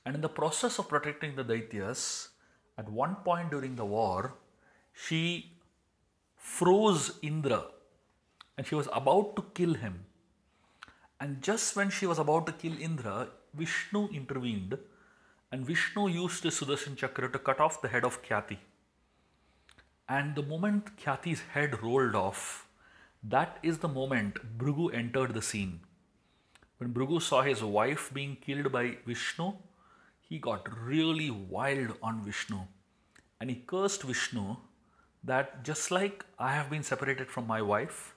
And 0.05 0.15
in 0.15 0.21
the 0.21 0.29
process 0.29 0.79
of 0.79 0.89
protecting 0.89 1.35
the 1.35 1.43
Daityas, 1.43 2.29
at 2.77 2.89
one 2.89 3.15
point 3.15 3.51
during 3.51 3.75
the 3.75 3.85
war, 3.85 4.35
she 4.93 5.53
froze 6.35 7.19
Indra 7.21 7.65
and 8.57 8.65
she 8.65 8.75
was 8.75 8.87
about 8.93 9.35
to 9.35 9.43
kill 9.53 9.73
him. 9.73 10.05
And 11.19 11.41
just 11.41 11.75
when 11.75 11.89
she 11.89 12.05
was 12.05 12.17
about 12.17 12.45
to 12.47 12.53
kill 12.53 12.79
Indra, 12.79 13.27
Vishnu 13.53 14.07
intervened 14.09 14.77
and 15.51 15.65
Vishnu 15.65 16.07
used 16.07 16.43
his 16.43 16.59
Sudarshan 16.59 16.95
Chakra 16.95 17.31
to 17.31 17.39
cut 17.39 17.59
off 17.59 17.81
the 17.81 17.89
head 17.89 18.05
of 18.05 18.21
Khyati. 18.23 18.57
And 20.07 20.35
the 20.35 20.43
moment 20.43 20.95
Khyati's 20.97 21.41
head 21.53 21.83
rolled 21.83 22.15
off, 22.15 22.67
that 23.23 23.57
is 23.61 23.79
the 23.79 23.87
moment 23.87 24.57
Bhrigu 24.57 24.93
entered 24.93 25.33
the 25.33 25.41
scene. 25.41 25.81
When 26.77 26.93
Bhrigu 26.93 27.21
saw 27.21 27.41
his 27.41 27.61
wife 27.61 28.11
being 28.13 28.37
killed 28.37 28.71
by 28.71 28.97
Vishnu, 29.05 29.53
he 30.21 30.39
got 30.39 30.67
really 30.81 31.29
wild 31.29 31.97
on 32.01 32.23
Vishnu 32.23 32.59
and 33.41 33.49
he 33.49 33.57
cursed 33.57 34.03
Vishnu 34.03 34.55
that 35.23 35.63
just 35.63 35.91
like 35.91 36.25
I 36.37 36.53
have 36.53 36.69
been 36.69 36.83
separated 36.83 37.29
from 37.29 37.45
my 37.45 37.61
wife, 37.61 38.13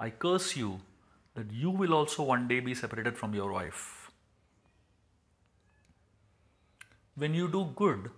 I 0.00 0.10
curse 0.10 0.56
you 0.56 0.80
that 1.34 1.52
you 1.52 1.70
will 1.70 1.94
also 1.94 2.24
one 2.24 2.48
day 2.48 2.60
be 2.60 2.74
separated 2.74 3.16
from 3.16 3.34
your 3.34 3.52
wife. 3.52 4.10
When 7.14 7.34
you 7.34 7.46
do 7.46 7.70
good, 7.76 8.10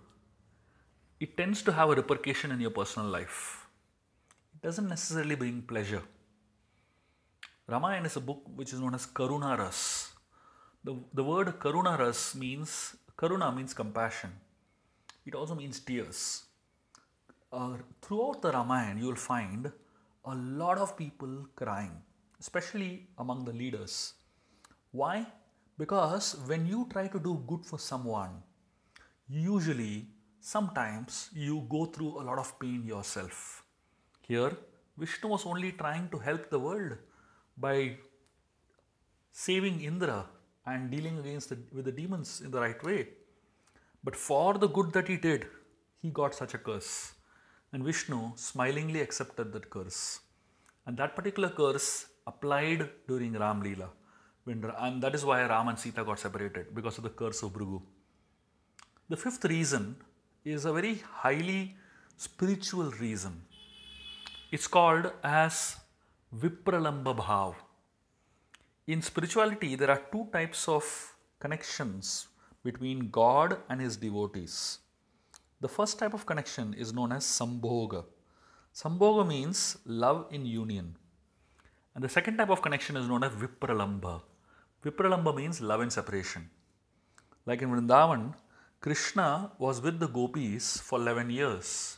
it 1.19 1.37
tends 1.37 1.61
to 1.63 1.71
have 1.71 1.89
a 1.89 1.95
repercussion 1.95 2.51
in 2.51 2.59
your 2.59 2.71
personal 2.71 3.07
life 3.07 3.66
doesn't 4.61 4.87
necessarily 4.87 5.35
bring 5.35 5.61
pleasure. 5.61 6.03
Ramayana 7.67 8.07
is 8.07 8.15
a 8.15 8.21
book 8.21 8.41
which 8.55 8.73
is 8.73 8.79
known 8.79 8.95
as 8.95 9.05
Karuna 9.05 9.57
Ras. 9.57 10.13
The, 10.83 10.95
the 11.13 11.23
word 11.23 11.59
Karuna 11.59 11.97
Ras 11.99 12.33
means, 12.35 12.95
Karuna 13.17 13.53
means 13.55 13.73
compassion. 13.73 14.31
It 15.25 15.35
also 15.35 15.55
means 15.55 15.79
tears. 15.79 16.43
Uh, 17.51 17.77
throughout 18.01 18.41
the 18.41 18.51
Ramayana, 18.51 18.99
you 18.99 19.07
will 19.07 19.15
find 19.15 19.71
a 20.25 20.35
lot 20.35 20.77
of 20.77 20.97
people 20.97 21.47
crying, 21.55 21.91
especially 22.39 23.07
among 23.17 23.45
the 23.45 23.53
leaders. 23.53 24.13
Why? 24.91 25.25
Because 25.77 26.37
when 26.47 26.65
you 26.65 26.87
try 26.91 27.07
to 27.07 27.19
do 27.19 27.43
good 27.47 27.65
for 27.65 27.77
someone, 27.77 28.41
usually, 29.27 30.07
sometimes 30.39 31.29
you 31.33 31.65
go 31.69 31.85
through 31.85 32.21
a 32.21 32.23
lot 32.23 32.39
of 32.39 32.57
pain 32.59 32.83
yourself. 32.85 33.63
Here, 34.27 34.51
Vishnu 34.97 35.29
was 35.29 35.45
only 35.45 35.71
trying 35.71 36.09
to 36.09 36.17
help 36.17 36.49
the 36.49 36.59
world 36.59 36.93
by 37.57 37.97
saving 39.31 39.81
Indra 39.81 40.25
and 40.65 40.91
dealing 40.91 41.17
against 41.19 41.49
the, 41.49 41.57
with 41.73 41.85
the 41.85 41.91
demons 41.91 42.41
in 42.41 42.51
the 42.51 42.59
right 42.59 42.81
way. 42.83 43.07
But 44.03 44.15
for 44.15 44.57
the 44.57 44.67
good 44.67 44.91
that 44.93 45.07
he 45.07 45.17
did, 45.17 45.47
he 46.01 46.09
got 46.09 46.33
such 46.35 46.53
a 46.53 46.57
curse. 46.57 47.13
And 47.71 47.83
Vishnu 47.83 48.31
smilingly 48.35 49.01
accepted 49.01 49.53
that 49.53 49.69
curse. 49.69 50.19
And 50.85 50.97
that 50.97 51.15
particular 51.15 51.49
curse 51.49 52.07
applied 52.25 52.89
during 53.07 53.33
Ram 53.33 53.61
Leela. 53.63 53.89
And 54.45 55.01
that 55.03 55.13
is 55.15 55.25
why 55.25 55.45
Ram 55.45 55.67
and 55.69 55.79
Sita 55.79 56.03
got 56.03 56.19
separated 56.19 56.73
because 56.73 56.97
of 56.97 57.03
the 57.03 57.09
curse 57.09 57.43
of 57.43 57.53
Bhrigu. 57.53 57.81
The 59.09 59.17
fifth 59.17 59.43
reason 59.45 59.95
is 60.43 60.65
a 60.65 60.73
very 60.73 61.03
highly 61.11 61.75
spiritual 62.15 62.91
reason. 62.91 63.41
It's 64.49 64.65
called 64.65 65.11
as 65.25 65.75
Vipralamba 66.33 67.13
Bhav. 67.13 67.55
In 68.87 69.01
spirituality, 69.01 69.75
there 69.75 69.91
are 69.91 70.01
two 70.09 70.29
types 70.31 70.69
of 70.69 70.85
connections 71.37 72.29
between 72.63 73.09
God 73.09 73.57
and 73.67 73.81
his 73.81 73.97
devotees. 73.97 74.79
The 75.59 75.67
first 75.67 75.99
type 75.99 76.13
of 76.13 76.25
connection 76.25 76.73
is 76.75 76.93
known 76.93 77.11
as 77.11 77.25
Sambhoga. 77.25 78.05
Sambhoga 78.73 79.27
means 79.27 79.79
love 79.85 80.27
in 80.31 80.45
union. 80.45 80.95
And 81.93 82.01
the 82.01 82.07
second 82.07 82.37
type 82.37 82.49
of 82.49 82.61
connection 82.61 82.95
is 82.95 83.05
known 83.05 83.25
as 83.25 83.33
Vipralamba. 83.33 84.21
Vipralamba 84.81 85.35
means 85.35 85.59
love 85.59 85.81
in 85.81 85.89
separation. 85.89 86.49
Like 87.45 87.61
in 87.61 87.69
Vrindavan, 87.69 88.33
Krishna 88.79 89.51
was 89.59 89.81
with 89.81 89.99
the 89.99 90.07
gopis 90.07 90.77
for 90.77 90.99
11 90.99 91.31
years 91.31 91.97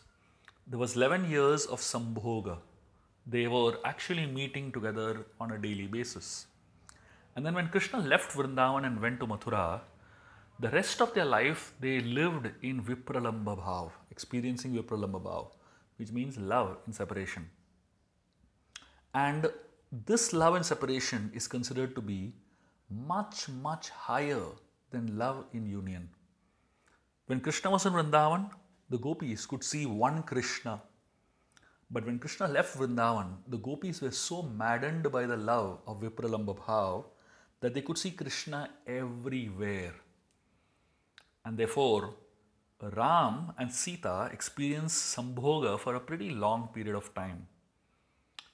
there 0.69 0.77
was 0.77 0.95
11 0.95 1.29
years 1.29 1.65
of 1.65 1.79
sambhoga. 1.79 2.57
They 3.25 3.47
were 3.47 3.77
actually 3.83 4.27
meeting 4.27 4.71
together 4.71 5.25
on 5.39 5.51
a 5.51 5.57
daily 5.57 5.87
basis. 5.87 6.45
And 7.35 7.43
then 7.43 7.55
when 7.55 7.69
Krishna 7.69 7.99
left 7.99 8.33
Vrindavan 8.33 8.85
and 8.85 9.01
went 9.01 9.19
to 9.21 9.25
Mathura, 9.25 9.81
the 10.59 10.69
rest 10.69 11.01
of 11.01 11.13
their 11.15 11.25
life 11.25 11.73
they 11.79 12.01
lived 12.01 12.51
in 12.61 12.83
Vipralamba 12.83 13.57
Bhav, 13.57 13.91
experiencing 14.11 14.75
Vipralamba 14.75 15.21
Bhav, 15.23 15.47
which 15.97 16.11
means 16.11 16.37
love 16.37 16.77
in 16.85 16.93
separation. 16.93 17.49
And 19.15 19.51
this 19.91 20.33
love 20.33 20.55
in 20.55 20.63
separation 20.63 21.31
is 21.33 21.47
considered 21.47 21.95
to 21.95 22.01
be 22.01 22.33
much, 22.91 23.49
much 23.49 23.89
higher 23.89 24.45
than 24.91 25.17
love 25.17 25.45
in 25.51 25.65
union. 25.65 26.09
When 27.25 27.39
Krishna 27.39 27.71
was 27.71 27.87
in 27.87 27.93
Vrindavan, 27.93 28.51
the 28.89 28.97
gopis 28.97 29.45
could 29.45 29.63
see 29.63 29.85
one 29.85 30.23
Krishna. 30.23 30.81
But 31.91 32.05
when 32.05 32.19
Krishna 32.19 32.47
left 32.47 32.77
Vrindavan, 32.77 33.37
the 33.47 33.57
gopis 33.57 34.01
were 34.01 34.11
so 34.11 34.41
maddened 34.43 35.11
by 35.11 35.25
the 35.25 35.37
love 35.37 35.79
of 35.87 36.01
Vipralamba 36.01 36.55
Bhav 36.55 37.05
that 37.61 37.73
they 37.73 37.81
could 37.81 37.97
see 37.97 38.11
Krishna 38.11 38.69
everywhere. 38.87 39.93
And 41.45 41.57
therefore, 41.57 42.15
Ram 42.81 43.53
and 43.57 43.71
Sita 43.71 44.29
experienced 44.31 45.15
Sambhoga 45.15 45.79
for 45.79 45.95
a 45.95 45.99
pretty 45.99 46.29
long 46.29 46.69
period 46.73 46.95
of 46.95 47.13
time. 47.13 47.47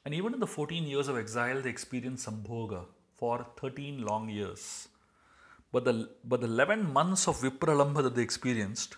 And 0.04 0.13
even 0.13 0.34
in 0.34 0.39
the 0.39 0.48
14 0.48 0.86
years 0.86 1.08
of 1.08 1.18
exile, 1.18 1.62
they 1.62 1.70
experienced 1.70 2.27
Sambhoga 2.27 2.86
for 3.13 3.46
13 3.60 4.04
long 4.04 4.30
years. 4.30 4.88
But 5.72 5.86
the, 5.86 6.10
but 6.24 6.42
the 6.42 6.48
11 6.48 6.92
months 6.92 7.27
of 7.27 7.42
Vipralamba 7.42 8.04
that 8.04 8.15
they 8.15 8.22
experienced 8.22 8.98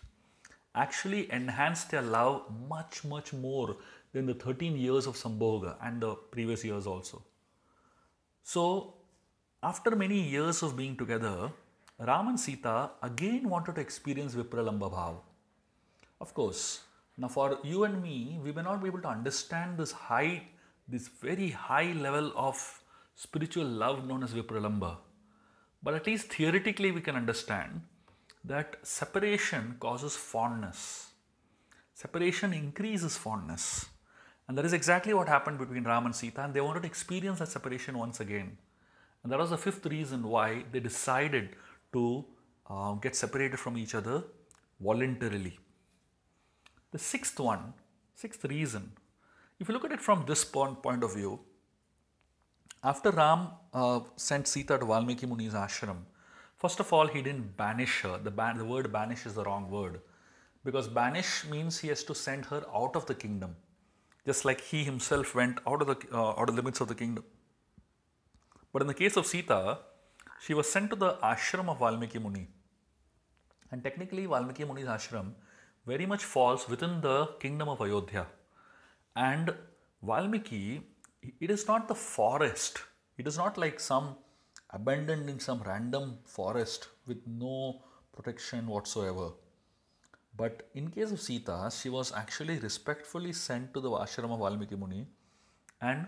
actually 0.84 1.32
enhanced 1.32 1.92
their 1.92 2.02
love 2.02 2.44
much, 2.70 3.04
much 3.04 3.34
more 3.34 3.78
than 4.14 4.26
the 4.26 4.34
13 4.34 4.78
years 4.78 5.08
of 5.08 5.16
Sambhoga 5.16 5.76
and 5.82 6.02
the 6.02 6.16
previous 6.36 6.64
years 6.64 6.88
also. 6.88 7.24
So, 8.44 8.94
after 9.62 9.96
many 9.96 10.20
years 10.20 10.62
of 10.64 10.78
being 10.78 10.96
together, 10.96 11.52
Ram 12.00 12.28
and 12.28 12.40
Sita 12.40 12.92
again 13.02 13.50
wanted 13.50 13.76
to 13.76 13.82
experience 13.82 14.36
Vipralamba 14.36 14.92
Bhav. 14.92 15.16
Of 16.22 16.34
course, 16.34 16.82
now 17.18 17.28
for 17.28 17.60
you 17.64 17.84
and 17.84 18.02
me, 18.02 18.40
we 18.44 18.52
may 18.52 18.62
not 18.62 18.82
be 18.82 18.88
able 18.88 19.02
to 19.02 19.08
understand 19.08 19.78
this 19.78 19.92
high, 19.92 20.44
this 20.88 21.08
very 21.08 21.50
high 21.50 21.92
level 21.94 22.32
of 22.36 22.82
spiritual 23.16 23.66
love 23.66 24.08
known 24.08 24.24
as 24.24 24.34
Vipralamba. 24.34 24.98
But 25.82 25.96
at 25.96 26.06
least 26.06 26.32
theoretically, 26.34 26.92
we 26.92 27.02
can 27.02 27.16
understand 27.16 27.82
that 28.44 28.78
separation 28.84 29.76
causes 29.80 30.16
fondness. 30.16 31.12
Separation 31.94 32.54
increases 32.54 33.18
fondness. 33.18 33.88
And 34.48 34.58
that 34.58 34.66
is 34.66 34.74
exactly 34.74 35.14
what 35.14 35.28
happened 35.28 35.58
between 35.58 35.84
Ram 35.84 36.06
and 36.06 36.16
Sita, 36.16 36.44
and 36.44 36.54
they 36.54 36.62
wanted 36.62 36.82
to 36.82 36.88
experience 36.88 37.40
that 37.40 37.50
separation 37.50 37.98
once 37.98 38.20
again. 38.20 38.58
And 39.24 39.32
that 39.32 39.40
was 39.40 39.50
the 39.50 39.58
fifth 39.58 39.86
reason 39.86 40.24
why 40.24 40.64
they 40.72 40.80
decided 40.80 41.50
to 41.92 42.24
uh, 42.70 42.94
get 42.94 43.16
separated 43.16 43.60
from 43.60 43.78
each 43.78 43.94
other 43.96 44.24
voluntarily. 44.80 45.60
The 46.92 47.00
sixth 47.00 47.40
one, 47.40 47.74
sixth 48.16 48.46
reason, 48.46 48.94
if 49.60 49.68
you 49.68 49.74
look 49.74 49.86
at 49.86 49.92
it 49.92 50.02
from 50.02 50.24
this 50.26 50.46
point 50.46 51.04
of 51.04 51.14
view, 51.14 51.40
after 52.84 53.12
Ram 53.12 53.50
uh, 53.74 54.00
sent 54.16 54.48
Sita 54.48 54.78
to 54.78 54.86
Valmiki 54.86 55.26
Muni's 55.26 55.54
ashram, 55.54 55.98
first 56.58 56.80
of 56.80 56.92
all, 56.92 57.08
he 57.08 57.22
didn't 57.22 57.58
banish 57.58 58.02
her. 58.02 58.18
The, 58.18 58.32
ban- 58.32 58.58
the 58.58 58.66
word 58.66 58.92
banish 58.92 59.26
is 59.26 59.34
the 59.34 59.44
wrong 59.44 59.70
word 59.70 60.02
because 60.66 60.88
banish 60.88 61.46
means 61.50 61.80
he 61.80 61.88
has 61.88 62.04
to 62.04 62.16
send 62.16 62.46
her 62.46 62.64
out 62.76 62.96
of 62.96 63.06
the 63.06 63.16
kingdom, 63.16 63.56
just 64.26 64.44
like 64.44 64.62
he 64.62 64.84
himself 64.84 65.34
went 65.34 65.60
out 65.66 65.82
of 65.82 65.88
the 65.88 65.98
uh, 66.14 66.32
out 66.32 66.50
of 66.50 66.56
the 66.56 66.62
limits 66.62 66.82
of 66.82 66.88
the 66.88 66.96
kingdom. 66.96 67.24
But 68.74 68.82
in 68.82 68.88
the 68.88 68.94
case 68.94 69.16
of 69.18 69.26
Sita, 69.26 69.80
she 70.46 70.54
was 70.54 70.70
sent 70.70 70.90
to 70.92 70.96
the 70.96 71.14
ashram 71.32 71.70
of 71.70 71.80
Valmiki 71.80 72.20
Muni. 72.20 72.48
And 73.72 73.84
technically, 73.84 74.26
Valmiki 74.26 74.66
Muni's 74.66 74.88
ashram 74.88 75.32
very 75.86 76.06
much 76.06 76.24
falls 76.24 76.68
within 76.70 77.02
the 77.02 77.28
kingdom 77.40 77.70
of 77.70 77.82
Ayodhya. 77.82 78.28
And 79.16 79.54
Valmiki, 80.04 80.82
it 81.40 81.50
is 81.50 81.68
not 81.68 81.88
the 81.88 81.96
forest. 81.96 82.84
It 83.18 83.28
is 83.28 83.38
not 83.38 83.58
like 83.58 83.80
some 83.80 84.16
abandoned 84.72 85.30
in 85.30 85.40
some 85.40 85.62
random 85.66 86.18
forest 86.26 86.88
with 87.06 87.18
no 87.26 87.82
protection 88.16 88.68
whatsoever. 88.68 89.32
But 90.36 90.70
in 90.76 90.90
case 90.90 91.12
of 91.12 91.22
Sita, 91.22 91.72
she 91.74 91.90
was 91.90 92.12
actually 92.14 92.60
respectfully 92.60 93.34
sent 93.34 93.74
to 93.74 93.80
the 93.80 93.90
ashram 93.90 94.32
of 94.32 94.40
Valmiki 94.40 94.76
Muni 94.76 95.08
and 95.82 96.06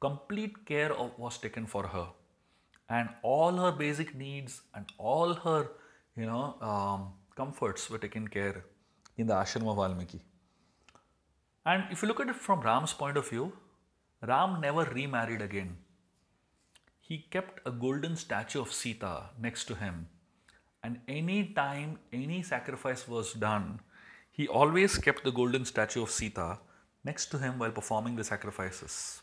complete 0.00 0.66
care 0.66 0.92
of, 0.92 1.18
was 1.18 1.38
taken 1.38 1.66
for 1.66 1.86
her. 1.86 2.08
And 2.88 3.08
all 3.22 3.52
her 3.52 3.72
basic 3.72 4.14
needs 4.14 4.62
and 4.74 4.84
all 4.98 5.34
her, 5.34 5.68
you 6.16 6.26
know, 6.26 6.56
um, 6.60 7.12
comforts 7.36 7.88
were 7.88 7.98
taken 7.98 8.28
care 8.28 8.64
in 9.16 9.26
the 9.28 9.34
ashram 9.34 9.70
of 9.70 9.76
Valmiki. 9.76 10.20
And 11.64 11.84
if 11.90 12.02
you 12.02 12.08
look 12.08 12.20
at 12.20 12.28
it 12.28 12.36
from 12.36 12.60
Ram's 12.60 12.92
point 12.92 13.16
of 13.16 13.28
view, 13.28 13.52
Ram 14.22 14.60
never 14.60 14.84
remarried 14.84 15.40
again. 15.40 15.76
He 17.10 17.26
kept 17.28 17.58
a 17.66 17.72
golden 17.72 18.14
statue 18.14 18.60
of 18.60 18.72
Sita 18.72 19.30
next 19.36 19.64
to 19.64 19.74
him. 19.74 20.06
And 20.84 21.00
any 21.08 21.38
time 21.54 21.98
any 22.12 22.40
sacrifice 22.44 23.08
was 23.08 23.32
done, 23.32 23.80
he 24.30 24.46
always 24.46 24.96
kept 24.96 25.24
the 25.24 25.32
golden 25.32 25.64
statue 25.64 26.04
of 26.04 26.12
Sita 26.12 26.60
next 27.02 27.32
to 27.32 27.38
him 27.38 27.58
while 27.58 27.72
performing 27.72 28.14
the 28.14 28.22
sacrifices. 28.22 29.22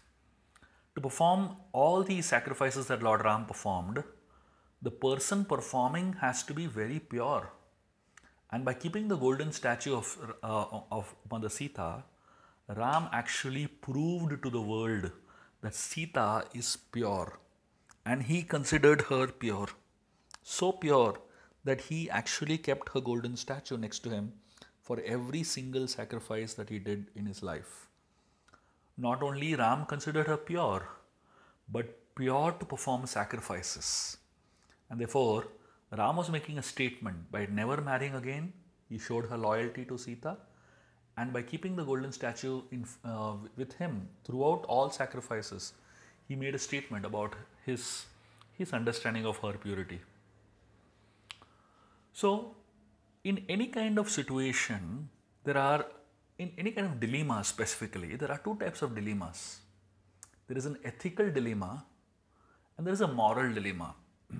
To 0.96 1.02
perform 1.02 1.56
all 1.72 2.04
these 2.04 2.26
sacrifices 2.26 2.88
that 2.88 3.02
Lord 3.02 3.24
Ram 3.24 3.46
performed, 3.46 4.04
the 4.82 4.92
person 4.92 5.46
performing 5.46 6.12
has 6.20 6.44
to 6.44 6.54
be 6.54 6.66
very 6.66 7.00
pure. 7.00 7.54
And 8.52 8.66
by 8.66 8.74
keeping 8.74 9.08
the 9.08 9.16
golden 9.16 9.54
statue 9.54 9.96
of, 9.96 10.36
uh, 10.44 10.82
of 10.92 11.16
Mother 11.32 11.48
Sita, 11.48 12.04
Ram 12.68 13.08
actually 13.14 13.68
proved 13.68 14.44
to 14.44 14.50
the 14.50 14.62
world 14.62 15.10
that 15.62 15.74
Sita 15.74 16.44
is 16.54 16.76
pure. 16.92 17.40
And 18.10 18.24
he 18.24 18.42
considered 18.56 19.02
her 19.10 19.28
pure. 19.28 19.68
So 20.42 20.72
pure 20.72 21.16
that 21.66 21.82
he 21.90 22.10
actually 22.10 22.58
kept 22.58 22.92
her 22.94 23.02
golden 23.02 23.36
statue 23.36 23.78
next 23.86 24.00
to 24.04 24.10
him 24.10 24.28
for 24.82 25.02
every 25.16 25.44
single 25.44 25.88
sacrifice 25.94 26.54
that 26.54 26.70
he 26.70 26.80
did 26.80 27.08
in 27.16 27.26
his 27.26 27.42
life. 27.44 27.72
Not 28.98 29.22
only 29.22 29.56
Ram 29.56 29.86
considered 29.86 30.28
her 30.28 30.38
pure, 30.38 30.88
but 31.70 31.98
pure 32.16 32.54
to 32.60 32.66
perform 32.66 33.06
sacrifices. 33.06 34.18
And 34.90 35.02
therefore, 35.02 35.50
Ram 35.92 36.16
was 36.16 36.30
making 36.30 36.58
a 36.60 36.64
statement 36.64 37.30
by 37.30 37.46
never 37.48 37.82
marrying 37.82 38.16
again, 38.16 38.54
he 38.90 38.98
showed 38.98 39.26
her 39.26 39.38
loyalty 39.38 39.84
to 39.86 39.98
Sita, 39.98 40.38
and 41.18 41.34
by 41.34 41.42
keeping 41.42 41.76
the 41.76 41.84
golden 41.84 42.14
statue 42.14 42.62
in, 42.72 42.86
uh, 43.04 43.34
with 43.58 43.74
him 43.74 44.08
throughout 44.24 44.64
all 44.70 44.90
sacrifices, 44.90 45.74
he 46.28 46.36
made 46.36 46.56
a 46.56 46.60
statement 46.60 47.06
about 47.06 47.34
his, 47.66 48.06
his 48.58 48.74
understanding 48.74 49.26
of 49.26 49.38
her 49.38 49.54
purity. 49.54 50.00
So, 52.14 52.56
in 53.24 53.44
any 53.48 53.68
kind 53.68 53.98
of 53.98 54.10
situation, 54.10 55.10
there 55.44 55.58
are, 55.58 55.86
in 56.40 56.52
any 56.58 56.72
kind 56.72 56.88
of 56.88 57.00
dilemma 57.00 57.44
specifically, 57.44 58.16
there 58.16 58.32
are 58.32 58.40
two 58.40 58.56
types 58.56 58.82
of 58.82 58.96
dilemmas. 58.96 59.60
There 60.48 60.58
is 60.58 60.66
an 60.66 60.78
ethical 60.84 61.30
dilemma 61.32 61.86
and 62.78 62.86
there 62.86 62.94
is 62.94 63.02
a 63.02 63.08
moral 63.08 63.54
dilemma. 63.54 63.96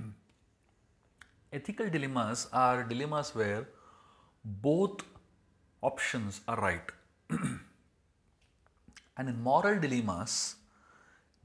ethical 1.54 1.90
dilemmas 1.90 2.48
are 2.54 2.84
dilemmas 2.84 3.34
where 3.36 3.68
both 4.44 5.02
options 5.82 6.42
are 6.48 6.60
right. 6.60 6.92
and 9.18 9.30
in 9.30 9.42
moral 9.42 9.80
dilemmas, 9.80 10.56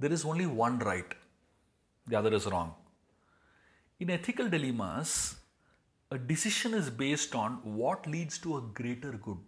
there 0.02 0.12
is 0.12 0.24
only 0.24 0.46
one 0.46 0.78
right, 0.90 1.10
the 2.08 2.16
other 2.20 2.32
is 2.34 2.46
wrong. 2.46 2.74
In 4.00 4.10
ethical 4.10 4.48
dilemmas, 4.48 5.36
a 6.10 6.18
decision 6.18 6.74
is 6.74 6.90
based 6.90 7.34
on 7.34 7.52
what 7.80 8.06
leads 8.14 8.38
to 8.38 8.56
a 8.56 8.60
greater 8.78 9.12
good. 9.12 9.38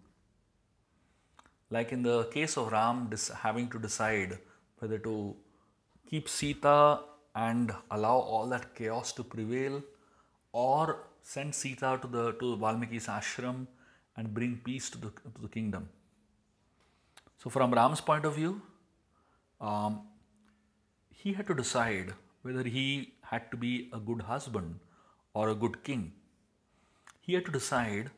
Like 1.71 1.91
in 1.97 2.03
the 2.03 2.19
case 2.37 2.57
of 2.57 2.71
Ram 2.71 3.11
having 3.43 3.69
to 3.71 3.81
decide 3.81 4.39
whether 4.79 4.99
to 4.99 5.35
keep 6.09 6.29
Sita 6.29 7.01
and 7.35 7.75
allow 7.91 8.17
all 8.17 8.47
that 8.55 8.75
chaos 8.77 9.13
to 9.19 9.25
prevail 9.25 9.83
or 10.53 11.01
send 11.23 11.55
Sita 11.55 11.99
to 12.01 12.07
the 12.07 12.25
to 12.41 12.57
Valmiki's 12.65 13.09
ashram 13.19 13.67
and 14.17 14.33
bring 14.33 14.61
peace 14.65 14.89
to 14.91 14.99
the, 14.99 15.11
to 15.35 15.41
the 15.43 15.49
kingdom. 15.49 15.89
So 17.43 17.51
from 17.51 17.75
Ram's 17.75 18.01
point 18.01 18.25
of 18.25 18.37
view, 18.37 18.63
um, 19.61 20.03
he 21.25 21.33
had 21.33 21.47
to 21.51 21.55
decide 21.63 22.13
whether 22.43 22.65
he 22.77 22.87
had 23.31 23.51
to 23.53 23.57
be 23.57 23.73
a 23.99 24.01
good 24.09 24.23
husband 24.33 24.79
or 25.33 25.49
a 25.51 25.55
good 25.55 25.83
king. 25.83 26.13
He 27.21 27.33
had 27.35 27.47
to 27.47 27.53
decide 27.53 28.11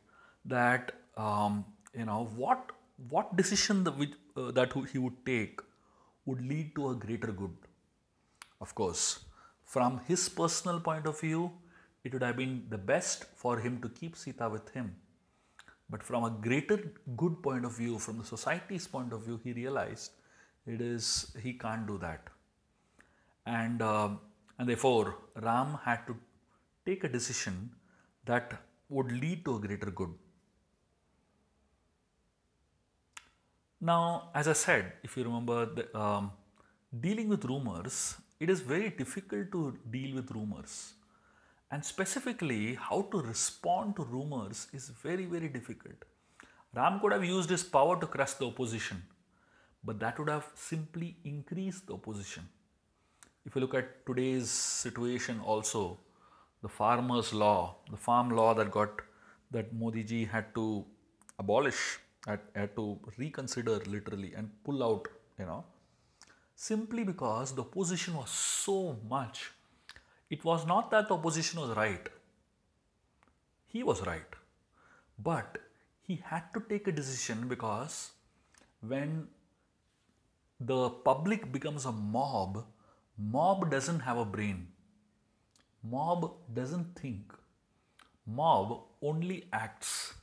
that 0.44 0.92
um, 1.16 1.64
you 1.98 2.06
know 2.06 2.24
what 2.42 2.72
what 3.14 3.36
decision 3.36 3.86
uh, 3.86 4.50
that 4.58 4.72
he 4.92 4.98
would 4.98 5.24
take 5.24 5.60
would 6.24 6.44
lead 6.50 6.74
to 6.74 6.90
a 6.90 6.94
greater 6.94 7.32
good. 7.32 7.56
Of 8.60 8.74
course, 8.74 9.20
from 9.64 10.00
his 10.08 10.28
personal 10.28 10.80
point 10.80 11.06
of 11.06 11.20
view, 11.20 11.52
it 12.04 12.12
would 12.12 12.22
have 12.22 12.36
been 12.36 12.64
the 12.68 12.78
best 12.78 13.26
for 13.42 13.58
him 13.58 13.80
to 13.82 13.88
keep 13.88 14.16
Sita 14.16 14.48
with 14.48 14.70
him. 14.70 14.94
But 15.88 16.02
from 16.02 16.24
a 16.24 16.30
greater 16.30 16.78
good 17.16 17.42
point 17.42 17.64
of 17.64 17.76
view, 17.76 17.98
from 17.98 18.18
the 18.18 18.24
society's 18.24 18.86
point 18.88 19.12
of 19.12 19.22
view, 19.22 19.40
he 19.44 19.52
realized 19.52 20.12
it 20.66 20.80
is 20.80 21.36
he 21.42 21.52
can't 21.52 21.86
do 21.86 21.98
that, 21.98 22.28
and 23.46 23.82
uh, 23.82 24.08
and 24.58 24.68
therefore 24.68 25.16
Ram 25.40 25.78
had 25.84 26.06
to 26.06 26.16
take 26.84 27.04
a 27.04 27.08
decision 27.08 27.70
that 28.24 28.52
would 28.88 29.12
lead 29.12 29.44
to 29.44 29.56
a 29.56 29.60
greater 29.60 29.90
good. 29.90 30.12
Now, 33.80 34.30
as 34.34 34.48
I 34.48 34.54
said, 34.54 34.92
if 35.02 35.16
you 35.16 35.24
remember, 35.24 35.66
the, 35.66 35.98
um, 35.98 36.32
dealing 37.00 37.28
with 37.28 37.44
rumors, 37.44 38.16
it 38.40 38.48
is 38.48 38.60
very 38.60 38.90
difficult 38.90 39.52
to 39.52 39.76
deal 39.90 40.14
with 40.14 40.30
rumors. 40.30 40.94
And 41.70 41.84
specifically, 41.84 42.74
how 42.74 43.02
to 43.12 43.20
respond 43.20 43.96
to 43.96 44.04
rumors 44.04 44.68
is 44.72 44.88
very, 44.88 45.26
very 45.26 45.48
difficult. 45.48 46.04
Ram 46.74 47.00
could 47.00 47.12
have 47.12 47.24
used 47.24 47.50
his 47.50 47.64
power 47.64 47.98
to 48.00 48.06
crush 48.06 48.34
the 48.34 48.46
opposition, 48.46 49.02
but 49.84 49.98
that 50.00 50.18
would 50.18 50.30
have 50.30 50.50
simply 50.54 51.16
increased 51.24 51.86
the 51.86 51.94
opposition. 51.94 52.48
If 53.46 53.54
you 53.54 53.60
look 53.60 53.74
at 53.74 54.04
today's 54.04 54.50
situation, 54.50 55.40
also, 55.40 55.98
the 56.62 56.68
farmers' 56.68 57.32
law, 57.32 57.76
the 57.90 57.96
farm 57.96 58.30
law 58.30 58.54
that 58.54 58.72
got 58.72 59.02
that 59.52 59.72
Modi 59.72 60.02
ji 60.02 60.24
had 60.24 60.52
to 60.56 60.84
abolish 61.38 62.00
had, 62.26 62.40
had 62.56 62.74
to 62.74 62.98
reconsider 63.16 63.76
literally 63.86 64.34
and 64.34 64.50
pull 64.64 64.82
out, 64.82 65.06
you 65.38 65.46
know, 65.46 65.64
simply 66.56 67.04
because 67.04 67.54
the 67.54 67.62
opposition 67.62 68.16
was 68.16 68.30
so 68.30 68.96
much. 69.08 69.52
It 70.28 70.44
was 70.44 70.66
not 70.66 70.90
that 70.90 71.06
the 71.06 71.14
opposition 71.14 71.60
was 71.60 71.76
right, 71.76 72.08
he 73.68 73.84
was 73.84 74.04
right, 74.04 74.34
but 75.18 75.58
he 76.02 76.20
had 76.24 76.52
to 76.54 76.60
take 76.68 76.88
a 76.88 76.92
decision 76.92 77.46
because 77.46 78.10
when 78.80 79.28
the 80.58 80.90
public 80.90 81.52
becomes 81.52 81.84
a 81.84 81.92
mob, 81.92 82.64
mob 83.18 83.70
doesn't 83.70 84.00
have 84.00 84.18
a 84.18 84.24
brain. 84.24 84.68
Mob 85.82 86.32
doesn't 86.54 86.98
think. 86.98 87.32
Mob 88.26 88.82
only 89.02 89.44
acts. 89.52 90.14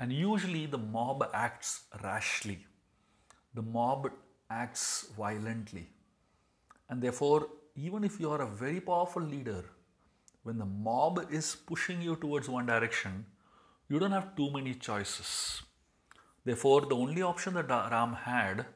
And 0.00 0.12
usually 0.12 0.66
the 0.66 0.78
mob 0.78 1.28
acts 1.32 1.82
rashly. 2.02 2.66
The 3.54 3.62
mob 3.62 4.10
acts 4.50 5.08
violently. 5.16 5.88
And 6.88 7.02
therefore, 7.02 7.48
even 7.74 8.04
if 8.04 8.20
you 8.20 8.30
are 8.30 8.42
a 8.42 8.46
very 8.46 8.80
powerful 8.80 9.22
leader, 9.22 9.64
when 10.42 10.58
the 10.58 10.64
mob 10.64 11.26
is 11.30 11.54
pushing 11.54 12.00
you 12.00 12.16
towards 12.16 12.48
one 12.48 12.66
direction, 12.66 13.26
you 13.88 13.98
don't 13.98 14.12
have 14.12 14.36
too 14.36 14.50
many 14.50 14.74
choices. 14.74 15.62
Therefore, 16.44 16.82
the 16.82 16.94
only 16.94 17.22
option 17.22 17.54
that 17.54 17.68
Ram 17.68 18.14
had 18.14 18.66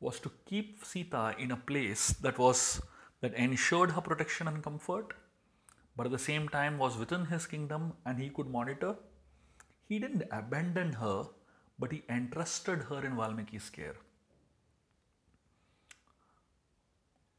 was 0.00 0.18
to 0.20 0.30
keep 0.46 0.84
Sita 0.84 1.34
in 1.38 1.52
a 1.52 1.56
place 1.56 2.08
that 2.20 2.38
was 2.38 2.82
that 3.24 3.34
ensured 3.42 3.92
her 3.92 4.02
protection 4.02 4.46
and 4.48 4.62
comfort, 4.62 5.14
but 5.96 6.04
at 6.04 6.12
the 6.12 6.24
same 6.24 6.46
time 6.46 6.76
was 6.76 6.98
within 6.98 7.24
his 7.24 7.46
kingdom 7.46 7.94
and 8.04 8.18
he 8.18 8.28
could 8.28 8.46
monitor. 8.46 8.96
He 9.88 9.98
didn't 9.98 10.24
abandon 10.30 10.92
her, 11.04 11.28
but 11.78 11.90
he 11.90 12.02
entrusted 12.10 12.82
her 12.90 13.02
in 13.02 13.16
Valmiki's 13.16 13.70
care. 13.70 13.94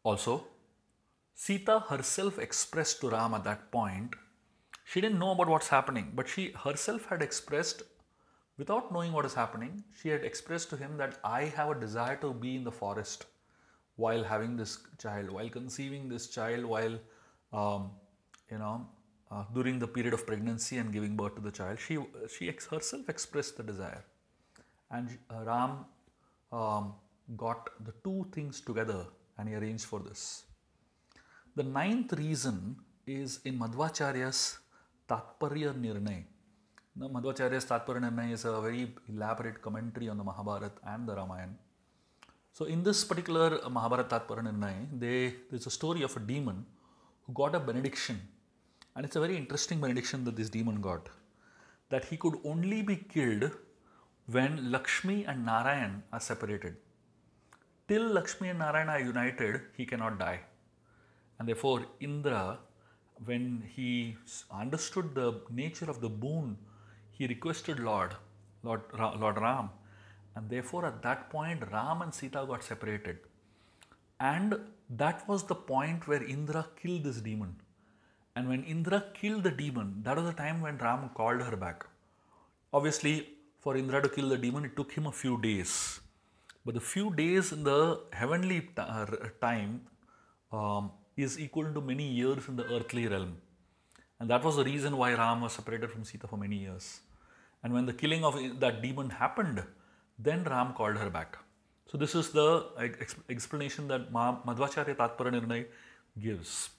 Also, 0.02 0.48
Sita 1.36 1.84
herself 1.90 2.40
expressed 2.40 3.02
to 3.02 3.12
Ram 3.12 3.36
at 3.36 3.44
that 3.44 3.72
point, 3.72 4.16
she 4.86 5.02
didn't 5.02 5.20
know 5.20 5.34
about 5.34 5.50
what's 5.50 5.68
happening, 5.68 6.14
but 6.16 6.28
she 6.28 6.52
herself 6.64 7.06
had 7.10 7.22
expressed, 7.22 7.84
without 8.58 8.92
knowing 8.92 9.12
what 9.12 9.26
is 9.26 9.36
happening, 9.36 9.84
she 10.02 10.10
had 10.10 10.24
expressed 10.24 10.72
to 10.72 10.78
him 10.78 10.98
that 10.98 11.20
I 11.24 11.44
have 11.44 11.70
a 11.70 11.80
desire 11.80 12.16
to 12.22 12.34
be 12.34 12.56
in 12.56 12.64
the 12.64 12.72
forest 12.72 13.26
while 13.96 14.24
having 14.24 14.56
this 14.58 14.80
child, 14.98 15.32
while 15.32 15.50
conceiving 15.50 16.10
this 16.10 16.28
child, 16.28 16.66
while, 16.66 17.00
um, 17.54 17.92
you 18.52 18.58
know, 18.58 18.88
uh, 19.32 19.44
during 19.54 19.80
the 19.80 19.88
period 19.88 20.14
of 20.14 20.26
pregnancy 20.28 20.78
and 20.78 20.92
giving 20.92 21.16
birth 21.16 21.36
to 21.36 21.42
the 21.42 21.52
child. 21.52 21.80
She, 21.80 21.98
she 22.38 22.50
ex- 22.50 22.68
herself 22.68 23.10
expressed 23.10 23.58
the 23.58 23.64
desire. 23.64 24.04
And 24.92 25.18
uh, 25.30 25.44
Ram 25.46 25.86
um, 26.52 26.94
got 27.36 27.70
the 27.84 27.94
two 28.04 28.28
things 28.32 28.62
together 28.62 29.06
and 29.38 29.50
he 29.50 29.56
arranged 29.56 29.86
for 29.86 30.00
this. 30.00 30.44
The 31.56 31.64
ninth 31.64 32.14
reason 32.14 32.76
is 33.08 33.40
in 33.46 33.58
Madhvacharya's 33.58 34.60
Tatparya 35.08 35.74
Nirnay. 35.74 36.24
Now, 36.96 37.08
Madhvacharya's 37.08 37.66
Tatparya 37.66 38.02
Nirnay 38.02 38.34
is 38.34 38.46
a 38.46 38.60
very 38.62 38.94
elaborate 39.10 39.62
commentary 39.62 40.10
on 40.10 40.18
the 40.18 40.24
Mahabharata 40.24 40.72
and 40.86 41.08
the 41.08 41.16
Ramayana. 41.16 41.54
So, 42.58 42.64
in 42.74 42.84
this 42.84 43.04
particular 43.04 43.60
Mahabharata 43.70 44.08
Tatparya 44.12 44.44
Nirnay, 44.48 44.88
they, 44.98 45.34
there's 45.50 45.68
a 45.68 45.70
story 45.70 46.04
of 46.04 46.16
a 46.16 46.22
demon 46.22 46.66
who 47.24 47.34
got 47.34 47.54
a 47.54 47.60
benediction. 47.60 48.22
And 48.96 49.06
it's 49.06 49.18
a 49.18 49.20
very 49.20 49.36
interesting 49.36 49.82
benediction 49.82 50.24
that 50.24 50.38
this 50.38 50.50
demon 50.50 50.80
got. 50.80 51.10
That 51.90 52.06
he 52.06 52.16
could 52.16 52.36
only 52.46 52.82
be 52.82 52.96
killed 52.96 53.52
when 54.28 54.72
Lakshmi 54.72 55.26
and 55.26 55.46
Narayan 55.46 56.04
are 56.14 56.22
separated. 56.22 56.78
Till 57.90 58.08
Lakshmi 58.08 58.48
and 58.48 58.60
Narayan 58.60 58.88
are 58.88 59.02
united, 59.02 59.60
he 59.76 59.86
cannot 59.86 60.18
die. 60.18 60.40
And 61.38 61.50
therefore, 61.50 61.86
Indra, 62.00 62.60
when 63.26 63.64
he 63.76 64.16
understood 64.50 65.14
the 65.14 65.42
nature 65.50 65.90
of 65.90 66.00
the 66.00 66.08
boon, 66.08 66.58
he 67.12 67.28
requested 67.28 67.82
Lord, 67.82 68.16
Lord, 68.64 68.80
Lord 68.98 69.42
Ram. 69.42 69.72
And 70.36 70.50
therefore, 70.50 70.86
at 70.86 71.02
that 71.04 71.30
point, 71.30 71.64
Ram 71.72 72.02
and 72.02 72.14
Sita 72.14 72.46
got 72.48 72.64
separated. 72.64 73.20
And 74.20 74.60
that 74.90 75.28
was 75.28 75.44
the 75.44 75.56
point 75.56 76.08
where 76.08 76.24
Indra 76.24 76.68
killed 76.82 77.04
this 77.04 77.22
demon. 77.22 77.56
And 78.36 78.50
when 78.50 78.64
Indra 78.64 79.04
killed 79.14 79.44
the 79.44 79.52
demon, 79.52 80.02
that 80.04 80.18
was 80.18 80.26
the 80.26 80.34
time 80.34 80.62
when 80.62 80.78
Ram 80.78 81.10
called 81.14 81.42
her 81.42 81.56
back. 81.56 81.86
Obviously, 82.74 83.30
for 83.60 83.78
Indra 83.78 84.02
to 84.02 84.10
kill 84.10 84.30
the 84.30 84.38
demon, 84.38 84.66
it 84.66 84.76
took 84.76 84.92
him 84.92 85.08
a 85.08 85.12
few 85.12 85.40
days. 85.42 86.02
But 86.66 86.76
the 86.76 86.82
few 86.82 87.14
days 87.14 87.52
in 87.52 87.64
the 87.64 88.02
heavenly 88.12 88.70
uh, 88.78 89.06
time 89.40 89.82
um, 90.52 90.92
is 91.16 91.40
equal 91.40 91.74
to 91.74 91.82
many 91.82 92.08
years 92.08 92.48
in 92.50 92.56
the 92.56 92.66
earthly 92.66 93.08
realm. 93.08 93.38
And 94.20 94.30
that 94.30 94.44
was 94.44 94.56
the 94.58 94.64
reason 94.64 94.98
why 94.98 95.14
Ram 95.14 95.42
was 95.42 95.54
separated 95.54 95.92
from 95.92 96.04
Sita 96.04 96.28
for 96.28 96.38
many 96.38 96.58
years. 96.58 97.02
And 97.64 97.74
when 97.74 97.86
the 97.86 97.94
killing 97.94 98.24
of 98.24 98.38
that 98.60 98.82
demon 98.82 99.10
happened, 99.10 99.64
then 100.18 100.44
Ram 100.44 100.74
called 100.74 100.98
her 100.98 101.10
back. 101.10 101.38
So, 101.88 101.98
this 101.98 102.16
is 102.16 102.30
the 102.30 102.66
ex- 102.80 103.16
explanation 103.30 103.88
that 103.90 104.12
Madhvacharya 104.12 104.96
Tatparya 104.96 105.40
Nirnay 105.40 105.66
gives. 106.20 106.70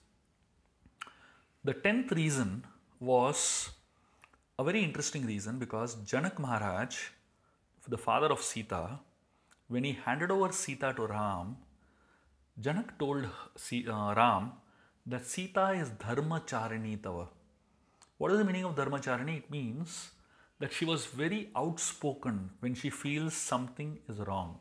The 1.64 1.74
tenth 1.74 2.12
reason 2.12 2.64
was 3.00 3.70
a 4.58 4.64
very 4.64 4.82
interesting 4.82 5.26
reason 5.26 5.58
because 5.58 5.96
Janak 5.96 6.38
Maharaj, 6.38 6.96
the 7.88 7.98
father 7.98 8.28
of 8.28 8.40
Sita, 8.40 9.00
when 9.68 9.84
he 9.84 9.98
handed 10.04 10.30
over 10.30 10.52
Sita 10.52 10.92
to 10.96 11.06
Ram, 11.06 11.56
Janak 12.60 12.98
told 12.98 13.24
uh, 13.26 14.14
Ram 14.16 14.52
that 15.06 15.26
Sita 15.26 15.70
is 15.70 15.90
Dharma 15.90 16.40
Charini 16.46 17.00
Tava. 17.02 17.28
What 18.18 18.32
is 18.32 18.38
the 18.38 18.44
meaning 18.44 18.64
of 18.64 18.74
Dharma 18.74 18.98
Charini? 18.98 19.38
It 19.38 19.50
means 19.50 20.10
that 20.58 20.72
she 20.72 20.84
was 20.84 21.06
very 21.06 21.50
outspoken 21.54 22.50
when 22.60 22.74
she 22.74 22.90
feels 22.90 23.34
something 23.34 23.98
is 24.08 24.18
wrong. 24.18 24.58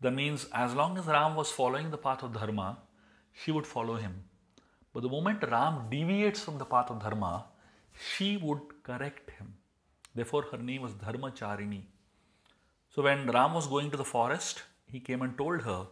That 0.00 0.12
means 0.12 0.46
as 0.52 0.74
long 0.74 0.98
as 0.98 1.06
Ram 1.06 1.34
was 1.36 1.50
following 1.50 1.90
the 1.90 1.98
path 1.98 2.22
of 2.22 2.32
Dharma, 2.32 2.78
she 3.32 3.52
would 3.52 3.66
follow 3.66 3.96
him. 3.96 4.24
But 4.92 5.02
the 5.02 5.08
moment 5.08 5.42
Ram 5.50 5.86
deviates 5.90 6.40
from 6.42 6.58
the 6.58 6.64
path 6.64 6.90
of 6.90 7.00
Dharma, 7.00 7.46
she 8.14 8.36
would 8.36 8.82
correct 8.82 9.30
him. 9.30 9.54
Therefore, 10.14 10.44
her 10.50 10.58
name 10.58 10.82
was 10.82 10.94
Dharma 10.94 11.30
Charini. 11.30 11.82
So, 12.90 13.02
when 13.02 13.26
Ram 13.26 13.54
was 13.54 13.66
going 13.66 13.90
to 13.90 13.96
the 13.96 14.04
forest, 14.04 14.62
he 14.86 15.00
came 15.00 15.22
and 15.22 15.36
told 15.38 15.62
her 15.62 15.86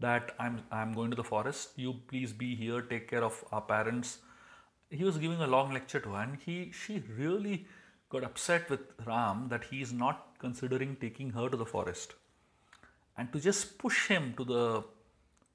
that 0.00 0.34
I'm, 0.38 0.62
I'm 0.72 0.92
going 0.92 1.10
to 1.10 1.16
the 1.16 1.24
forest, 1.24 1.70
you 1.76 1.94
please 2.08 2.32
be 2.32 2.56
here, 2.56 2.80
take 2.82 3.08
care 3.08 3.22
of 3.22 3.44
our 3.52 3.60
parents. 3.60 4.18
He 4.90 5.04
was 5.04 5.18
giving 5.18 5.40
a 5.40 5.46
long 5.46 5.72
lecture 5.72 6.00
to 6.00 6.10
her, 6.14 6.22
and 6.22 6.38
he, 6.44 6.72
she 6.72 7.02
really 7.16 7.66
got 8.10 8.24
upset 8.24 8.68
with 8.68 8.80
Ram 9.06 9.46
that 9.48 9.64
he 9.64 9.80
is 9.80 9.92
not 9.92 10.34
considering 10.38 10.96
taking 10.96 11.30
her 11.30 11.48
to 11.48 11.56
the 11.56 11.64
forest. 11.64 12.14
And 13.16 13.32
to 13.32 13.40
just 13.40 13.78
push 13.78 14.08
him 14.08 14.34
to 14.36 14.44
the 14.44 14.84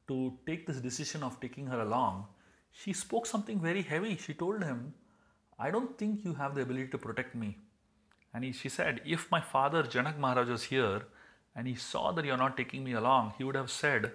to 0.07 0.37
take 0.45 0.67
this 0.67 0.77
decision 0.77 1.23
of 1.23 1.39
taking 1.39 1.67
her 1.67 1.81
along, 1.81 2.25
she 2.71 2.93
spoke 2.93 3.25
something 3.25 3.59
very 3.59 3.81
heavy. 3.81 4.15
She 4.17 4.33
told 4.33 4.63
him, 4.63 4.93
I 5.57 5.71
don't 5.71 5.97
think 5.97 6.23
you 6.23 6.35
have 6.35 6.53
the 6.53 6.61
ability 6.61 6.89
to 6.89 6.97
protect 6.97 7.33
me. 7.33 7.57
And 8.33 8.43
he, 8.43 8.51
she 8.51 8.69
said, 8.69 9.01
If 9.05 9.31
my 9.31 9.41
father 9.41 9.81
Janak 9.83 10.19
Maharaj 10.19 10.49
was 10.49 10.63
here 10.63 11.03
and 11.55 11.67
he 11.67 11.75
saw 11.75 12.11
that 12.11 12.25
you're 12.25 12.37
not 12.37 12.57
taking 12.57 12.83
me 12.83 12.93
along, 12.93 13.33
he 13.37 13.43
would 13.43 13.55
have 13.55 13.71
said 13.71 14.11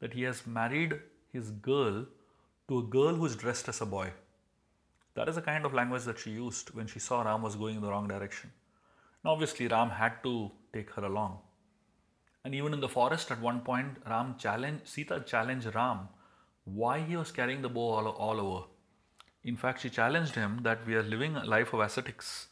that 0.00 0.14
he 0.14 0.22
has 0.22 0.46
married 0.46 1.00
his 1.32 1.50
girl 1.50 2.06
to 2.68 2.78
a 2.78 2.82
girl 2.82 3.16
who 3.16 3.26
is 3.26 3.36
dressed 3.36 3.68
as 3.68 3.80
a 3.80 3.86
boy. 3.86 4.12
That 5.14 5.28
is 5.28 5.36
the 5.36 5.42
kind 5.42 5.64
of 5.64 5.74
language 5.74 6.04
that 6.04 6.18
she 6.18 6.30
used 6.30 6.74
when 6.74 6.86
she 6.86 6.98
saw 6.98 7.22
Ram 7.22 7.42
was 7.42 7.54
going 7.56 7.76
in 7.76 7.82
the 7.82 7.90
wrong 7.90 8.08
direction. 8.08 8.50
Now, 9.24 9.30
obviously, 9.32 9.68
Ram 9.68 9.90
had 9.90 10.22
to 10.24 10.50
take 10.72 10.90
her 10.90 11.04
along. 11.04 11.38
And 12.44 12.54
even 12.54 12.74
in 12.74 12.80
the 12.80 12.88
forest, 12.88 13.30
at 13.30 13.40
one 13.40 13.60
point, 13.60 13.96
Ram 14.06 14.34
challenged 14.38 14.86
Sita 14.88 15.20
challenged 15.26 15.74
Ram 15.74 16.08
why 16.64 17.00
he 17.00 17.16
was 17.16 17.30
carrying 17.30 17.62
the 17.62 17.68
bow 17.68 17.88
all, 17.90 18.08
all 18.08 18.40
over. 18.40 18.66
In 19.44 19.56
fact, 19.56 19.82
she 19.82 19.90
challenged 19.90 20.34
him 20.34 20.60
that 20.62 20.86
we 20.86 20.94
are 20.94 21.02
living 21.02 21.36
a 21.36 21.44
life 21.44 21.72
of 21.72 21.80
ascetics. 21.80 22.48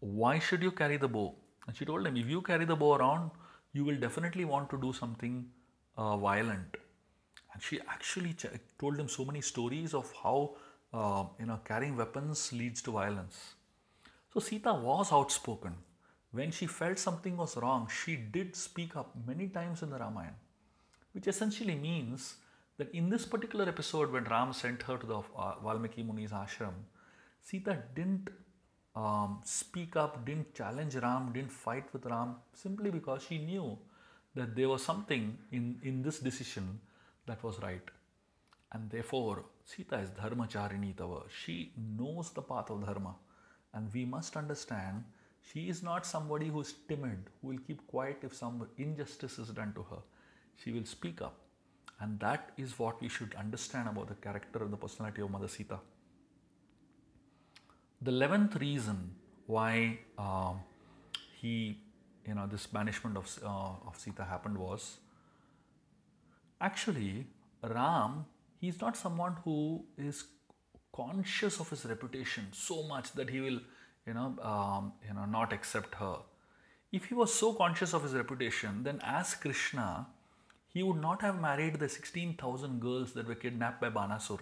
Why 0.00 0.38
should 0.38 0.62
you 0.62 0.70
carry 0.72 0.96
the 0.96 1.08
bow? 1.08 1.34
And 1.66 1.76
she 1.76 1.84
told 1.84 2.06
him, 2.06 2.16
if 2.16 2.26
you 2.26 2.40
carry 2.42 2.64
the 2.64 2.76
bow 2.76 2.96
around, 2.96 3.30
you 3.72 3.84
will 3.84 3.96
definitely 3.96 4.44
want 4.44 4.70
to 4.70 4.80
do 4.80 4.92
something 4.92 5.46
uh, 5.96 6.16
violent. 6.16 6.76
And 7.52 7.62
she 7.62 7.80
actually 7.80 8.32
ch- 8.32 8.46
told 8.78 8.98
him 8.98 9.08
so 9.08 9.24
many 9.24 9.40
stories 9.40 9.94
of 9.94 10.12
how 10.22 10.56
uh, 10.92 11.24
you 11.38 11.46
know 11.46 11.60
carrying 11.64 11.96
weapons 11.96 12.52
leads 12.52 12.82
to 12.82 12.92
violence. 12.92 13.54
So 14.32 14.40
Sita 14.40 14.72
was 14.72 15.12
outspoken. 15.12 15.74
When 16.32 16.52
she 16.52 16.66
felt 16.66 16.98
something 16.98 17.36
was 17.36 17.56
wrong, 17.56 17.88
she 17.88 18.14
did 18.16 18.54
speak 18.54 18.96
up 18.96 19.14
many 19.26 19.48
times 19.48 19.82
in 19.82 19.90
the 19.90 19.98
Ramayana, 19.98 20.36
which 21.12 21.26
essentially 21.26 21.74
means 21.74 22.36
that 22.78 22.94
in 22.94 23.08
this 23.10 23.26
particular 23.26 23.68
episode, 23.68 24.12
when 24.12 24.24
Ram 24.24 24.52
sent 24.52 24.82
her 24.84 24.96
to 24.96 25.06
the 25.06 25.18
uh, 25.36 25.54
Valmiki 25.62 26.04
Muni's 26.04 26.30
ashram, 26.30 26.74
Sita 27.42 27.82
didn't 27.94 28.30
um, 28.94 29.40
speak 29.44 29.96
up, 29.96 30.24
didn't 30.24 30.54
challenge 30.54 30.94
Ram, 30.94 31.32
didn't 31.32 31.52
fight 31.52 31.92
with 31.92 32.06
Ram, 32.06 32.36
simply 32.54 32.90
because 32.90 33.22
she 33.22 33.38
knew 33.38 33.76
that 34.34 34.54
there 34.54 34.68
was 34.68 34.84
something 34.84 35.36
in, 35.50 35.80
in 35.82 36.02
this 36.02 36.20
decision 36.20 36.80
that 37.26 37.42
was 37.42 37.60
right. 37.60 37.82
And 38.72 38.88
therefore, 38.88 39.44
Sita 39.64 39.98
is 39.98 40.10
Dharma 40.10 40.46
Tava. 40.46 41.22
She 41.28 41.72
knows 41.76 42.30
the 42.30 42.42
path 42.42 42.70
of 42.70 42.84
Dharma. 42.84 43.14
And 43.74 43.92
we 43.92 44.04
must 44.04 44.36
understand 44.36 45.04
she 45.42 45.68
is 45.68 45.82
not 45.82 46.06
somebody 46.06 46.48
who 46.48 46.60
is 46.60 46.74
timid, 46.88 47.18
who 47.40 47.48
will 47.48 47.58
keep 47.66 47.86
quiet 47.86 48.18
if 48.22 48.34
some 48.34 48.66
injustice 48.78 49.38
is 49.38 49.48
done 49.48 49.72
to 49.74 49.82
her. 49.90 49.98
She 50.62 50.72
will 50.72 50.84
speak 50.84 51.20
up. 51.20 51.36
And 52.00 52.18
that 52.20 52.52
is 52.56 52.78
what 52.78 53.00
we 53.00 53.08
should 53.08 53.34
understand 53.34 53.88
about 53.88 54.08
the 54.08 54.14
character 54.14 54.62
and 54.62 54.72
the 54.72 54.76
personality 54.76 55.22
of 55.22 55.30
Mother 55.30 55.48
Sita. 55.48 55.78
The 58.02 58.10
eleventh 58.10 58.56
reason 58.56 59.14
why 59.46 59.98
uh, 60.16 60.54
he, 61.40 61.78
you 62.26 62.34
know, 62.34 62.46
this 62.46 62.66
banishment 62.66 63.16
of, 63.16 63.38
uh, 63.44 63.88
of 63.88 63.98
Sita 63.98 64.24
happened 64.24 64.56
was 64.56 64.98
actually 66.60 67.26
Ram, 67.62 68.24
he's 68.60 68.80
not 68.80 68.96
someone 68.96 69.36
who 69.44 69.84
is 69.96 70.24
conscious 70.94 71.60
of 71.60 71.70
his 71.70 71.84
reputation 71.84 72.48
so 72.52 72.82
much 72.82 73.12
that 73.12 73.30
he 73.30 73.40
will, 73.40 73.60
you 74.06 74.14
know, 74.14 74.36
um, 74.42 74.92
you 75.06 75.14
know, 75.14 75.24
not 75.24 75.52
accept 75.52 75.94
her. 75.96 76.16
If 76.92 77.06
he 77.06 77.14
was 77.14 77.32
so 77.32 77.52
conscious 77.54 77.94
of 77.94 78.02
his 78.02 78.14
reputation, 78.14 78.82
then 78.82 79.00
as 79.02 79.34
Krishna, 79.34 80.08
he 80.72 80.82
would 80.82 81.00
not 81.00 81.22
have 81.22 81.40
married 81.40 81.78
the 81.78 81.88
16,000 81.88 82.80
girls 82.80 83.12
that 83.12 83.26
were 83.26 83.34
kidnapped 83.34 83.80
by 83.80 83.90
Banasur. 83.90 84.40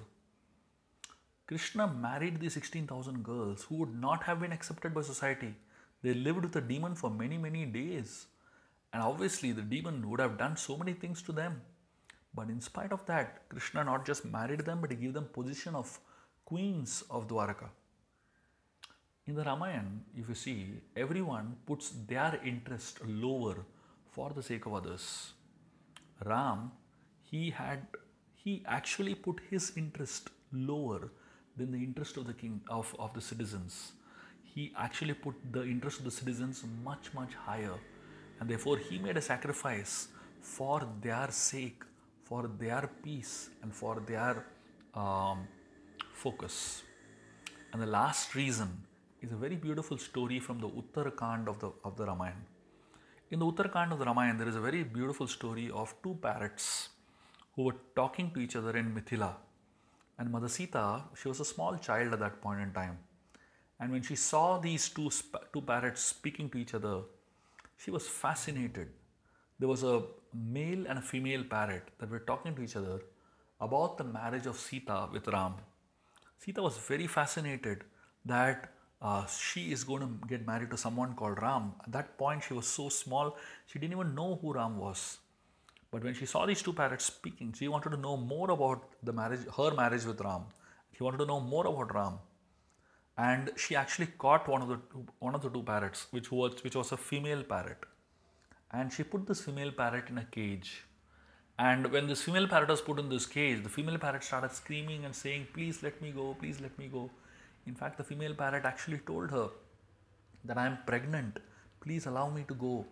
Krishna 1.47 1.87
married 1.87 2.41
the 2.41 2.51
16,000 2.51 3.23
girls 3.23 3.65
who 3.65 3.77
would 3.77 3.95
not 3.95 4.25
have 4.25 4.41
been 4.41 4.53
accepted 4.53 4.93
by 4.95 5.03
society. 5.03 5.55
They 6.03 6.13
lived 6.15 6.43
with 6.43 6.53
the 6.53 6.61
demon 6.61 6.95
for 6.95 7.11
many, 7.11 7.39
many 7.39 7.65
days. 7.65 8.27
And 8.93 9.03
obviously, 9.03 9.53
the 9.53 9.63
demon 9.63 10.09
would 10.11 10.21
have 10.21 10.39
done 10.39 10.57
so 10.57 10.77
many 10.77 10.93
things 10.93 11.23
to 11.23 11.33
them. 11.33 11.63
But 12.35 12.49
in 12.49 12.61
spite 12.61 12.93
of 12.93 13.05
that, 13.07 13.49
Krishna 13.49 13.85
not 13.85 14.07
just 14.07 14.25
married 14.25 14.61
them, 14.61 14.81
but 14.81 14.91
he 14.91 14.97
gave 14.97 15.15
them 15.15 15.29
position 15.33 15.75
of 15.75 15.99
queens 16.45 17.05
of 17.11 17.27
Dwaraka. 17.29 17.69
In 19.27 19.35
the 19.35 19.45
Ramayana, 19.45 20.01
if 20.17 20.29
you 20.29 20.35
see, 20.35 20.81
everyone 20.97 21.57
puts 21.67 21.91
their 21.91 22.41
interest 22.45 23.01
lower 23.07 23.57
for 24.11 24.31
the 24.35 24.43
sake 24.43 24.67
of 24.67 24.75
others. 24.75 25.33
Ram, 26.25 26.73
he 27.23 27.51
had 27.51 27.87
he 28.35 28.63
actually 28.67 29.15
put 29.15 29.41
his 29.51 29.73
interest 29.77 30.31
lower 30.53 31.11
than 31.57 31.73
the 31.73 31.79
interest 31.79 32.17
of 32.17 32.27
the 32.27 32.33
king 32.33 32.61
of, 32.71 32.95
of 32.99 33.13
the 33.13 33.21
citizens. 33.21 33.93
He 34.43 34.73
actually 34.77 35.15
put 35.15 35.35
the 35.53 35.65
interest 35.65 35.99
of 35.99 36.05
the 36.05 36.11
citizens 36.11 36.65
much, 36.83 37.13
much 37.13 37.35
higher. 37.35 37.75
And 38.41 38.49
therefore 38.49 38.79
he 38.79 38.99
made 38.99 39.17
a 39.17 39.21
sacrifice 39.21 40.09
for 40.41 40.89
their 41.03 41.31
sake, 41.31 41.83
for 42.29 42.51
their 42.59 42.91
peace, 43.03 43.51
and 43.63 43.75
for 43.75 44.03
their 44.07 44.45
um, 44.95 45.47
focus. 46.13 46.83
And 47.73 47.83
the 47.83 47.87
last 47.87 48.35
reason 48.35 48.69
is 49.23 49.33
a 49.33 49.37
very 49.37 49.57
beautiful 49.57 49.99
story 49.99 50.39
from 50.41 50.61
the 50.61 50.69
Uttarakand 50.69 51.49
of 51.49 51.59
the, 51.59 51.71
of 51.85 51.97
the 51.97 52.05
Ramayana. 52.05 52.45
In 53.31 53.39
the 53.41 53.47
Uttarakand 53.47 53.93
of 53.93 53.99
the 53.99 54.05
Ramayana, 54.05 54.39
there 54.39 54.49
is 54.49 54.57
a 54.57 54.61
very 54.61 54.83
beautiful 54.85 55.27
story 55.27 55.71
of 55.71 55.95
two 56.03 56.15
parrots 56.23 56.91
who 57.55 57.65
were 57.65 57.77
talking 57.97 58.31
to 58.33 58.41
each 58.41 58.57
other 58.57 58.77
in 58.77 58.95
Mithila. 58.95 59.35
And 60.19 60.31
Mother 60.31 60.49
Sita, 60.49 61.03
she 61.21 61.29
was 61.29 61.41
a 61.41 61.45
small 61.45 61.77
child 61.77 62.13
at 62.13 62.21
that 62.21 62.41
point 62.41 62.61
in 62.61 62.73
time. 62.73 62.99
And 63.81 63.93
when 63.93 64.03
she 64.03 64.17
saw 64.17 64.59
these 64.59 64.89
two, 64.89 65.11
two 65.53 65.61
parrots 65.61 66.03
speaking 66.03 66.51
to 66.51 66.59
each 66.59 66.75
other, 66.75 67.03
she 67.77 67.91
was 67.91 68.09
fascinated. 68.09 68.89
There 69.59 69.69
was 69.69 69.83
a 69.83 70.03
male 70.35 70.87
and 70.89 70.99
a 70.99 71.03
female 71.03 71.45
parrot 71.45 71.89
that 71.99 72.11
were 72.11 72.21
talking 72.21 72.55
to 72.55 72.63
each 72.63 72.77
other 72.77 73.01
about 73.61 73.99
the 73.99 74.05
marriage 74.05 74.47
of 74.47 74.57
Sita 74.57 75.09
with 75.13 75.27
Ram. 75.29 75.55
Sita 76.39 76.63
was 76.63 76.79
very 76.79 77.07
fascinated 77.07 77.83
that 78.25 78.73
uh, 79.03 79.27
she 79.27 79.73
is 79.73 79.85
going 79.85 80.03
to 80.03 80.29
get 80.29 80.47
married 80.47 80.71
to 80.71 80.77
someone 80.77 81.15
called 81.15 81.41
Ram. 81.43 81.73
At 81.85 81.93
that 81.93 82.19
point, 82.19 82.45
she 82.45 82.55
was 82.55 82.67
so 82.67 82.89
small, 82.89 83.37
she 83.67 83.79
didn't 83.79 83.95
even 83.95 84.15
know 84.15 84.39
who 84.41 84.53
Ram 84.53 84.79
was. 84.79 85.19
But 85.91 86.05
when 86.05 86.15
she 86.15 86.27
saw 86.27 86.47
these 86.47 86.63
two 86.63 86.73
parrots 86.73 87.05
speaking, 87.07 87.53
she 87.53 87.67
wanted 87.69 87.91
to 87.91 87.97
know 87.97 88.17
more 88.17 88.51
about 88.51 88.83
the 89.03 89.13
marriage, 89.13 89.47
her 89.57 89.73
marriage 89.73 90.05
with 90.05 90.21
Ram. 90.21 90.43
She 90.97 91.03
wanted 91.03 91.19
to 91.19 91.27
know 91.27 91.41
more 91.41 91.67
about 91.67 91.95
Ram. 91.95 92.19
And 93.17 93.51
she 93.57 93.75
actually 93.75 94.07
caught 94.07 94.47
one 94.47 94.63
of 94.63 94.69
the 94.69 94.77
two, 94.93 95.07
one 95.19 95.35
of 95.35 95.43
the 95.43 95.49
two 95.49 95.63
parrots, 95.63 96.07
which 96.11 96.31
was 96.31 96.63
which 96.63 96.77
was 96.77 96.93
a 96.93 96.97
female 96.97 97.43
parrot. 97.43 97.79
And 98.73 98.93
she 98.93 99.03
put 99.03 99.27
this 99.27 99.41
female 99.41 99.73
parrot 99.73 100.11
in 100.11 100.19
a 100.19 100.25
cage. 100.25 100.85
And 101.59 101.91
when 101.91 102.07
this 102.07 102.23
female 102.23 102.47
parrot 102.47 102.69
was 102.69 102.81
put 102.81 102.99
in 102.99 103.09
this 103.09 103.27
cage, 103.27 103.63
the 103.63 103.69
female 103.69 103.99
parrot 103.99 104.23
started 104.23 104.53
screaming 104.53 105.05
and 105.05 105.15
saying, 105.15 105.49
Please 105.53 105.83
let 105.83 106.01
me 106.01 106.13
go, 106.13 106.37
please 106.39 106.61
let 106.61 106.79
me 106.79 106.87
go. 106.87 107.11
In 107.67 107.75
fact, 107.75 107.99
the 107.99 108.05
female 108.05 108.35
parrot 108.35 108.65
actually 108.65 108.99
told 108.99 109.31
her 109.31 109.49
that 110.45 110.59
I 110.59 110.67
am 110.67 110.79
pregnant. 110.87 111.39
Please 111.81 112.07
allow 112.07 112.29
me 112.31 112.45
to 112.49 112.55
go. 112.55 112.87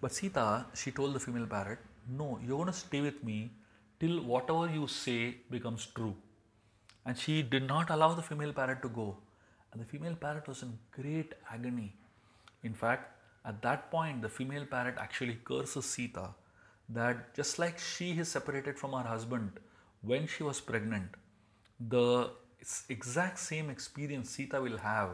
But 0.00 0.12
Sita, 0.12 0.66
she 0.74 0.90
told 0.90 1.14
the 1.14 1.20
female 1.20 1.46
parrot, 1.46 1.78
No, 2.08 2.38
you're 2.44 2.56
going 2.56 2.66
to 2.66 2.72
stay 2.72 3.00
with 3.00 3.22
me 3.24 3.50
till 3.98 4.22
whatever 4.22 4.68
you 4.68 4.86
say 4.86 5.36
becomes 5.50 5.86
true. 5.86 6.14
And 7.04 7.18
she 7.18 7.42
did 7.42 7.66
not 7.66 7.90
allow 7.90 8.14
the 8.14 8.22
female 8.22 8.52
parrot 8.52 8.82
to 8.82 8.88
go. 8.88 9.16
And 9.72 9.80
the 9.80 9.86
female 9.86 10.14
parrot 10.14 10.46
was 10.46 10.62
in 10.62 10.78
great 10.92 11.34
agony. 11.52 11.94
In 12.62 12.74
fact, 12.74 13.10
at 13.44 13.62
that 13.62 13.90
point, 13.90 14.22
the 14.22 14.28
female 14.28 14.64
parrot 14.64 14.96
actually 14.98 15.38
curses 15.44 15.84
Sita 15.84 16.30
that 16.88 17.34
just 17.34 17.58
like 17.58 17.78
she 17.78 18.12
is 18.12 18.28
separated 18.28 18.78
from 18.78 18.92
her 18.92 19.02
husband 19.02 19.58
when 20.02 20.26
she 20.26 20.42
was 20.42 20.60
pregnant, 20.60 21.08
the 21.80 22.30
exact 22.88 23.38
same 23.38 23.70
experience 23.70 24.30
Sita 24.30 24.60
will 24.60 24.78
have 24.78 25.10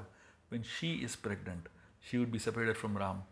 when 0.49 0.62
she 0.62 0.97
is 0.97 1.17
pregnant. 1.17 1.69
She 2.01 2.19
would 2.19 2.33
be 2.33 2.38
separated 2.38 2.77
from 2.77 2.97
Ram. 2.97 3.23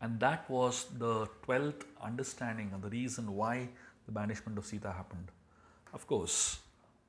And 0.00 0.18
that 0.20 0.48
was 0.50 0.86
the 0.98 1.28
12th 1.46 1.84
understanding 2.02 2.70
and 2.74 2.82
the 2.82 2.88
reason 2.88 3.34
why 3.34 3.68
the 4.06 4.12
banishment 4.12 4.58
of 4.58 4.66
Sita 4.66 4.90
happened. 4.90 5.30
Of 5.94 6.06
course, 6.06 6.58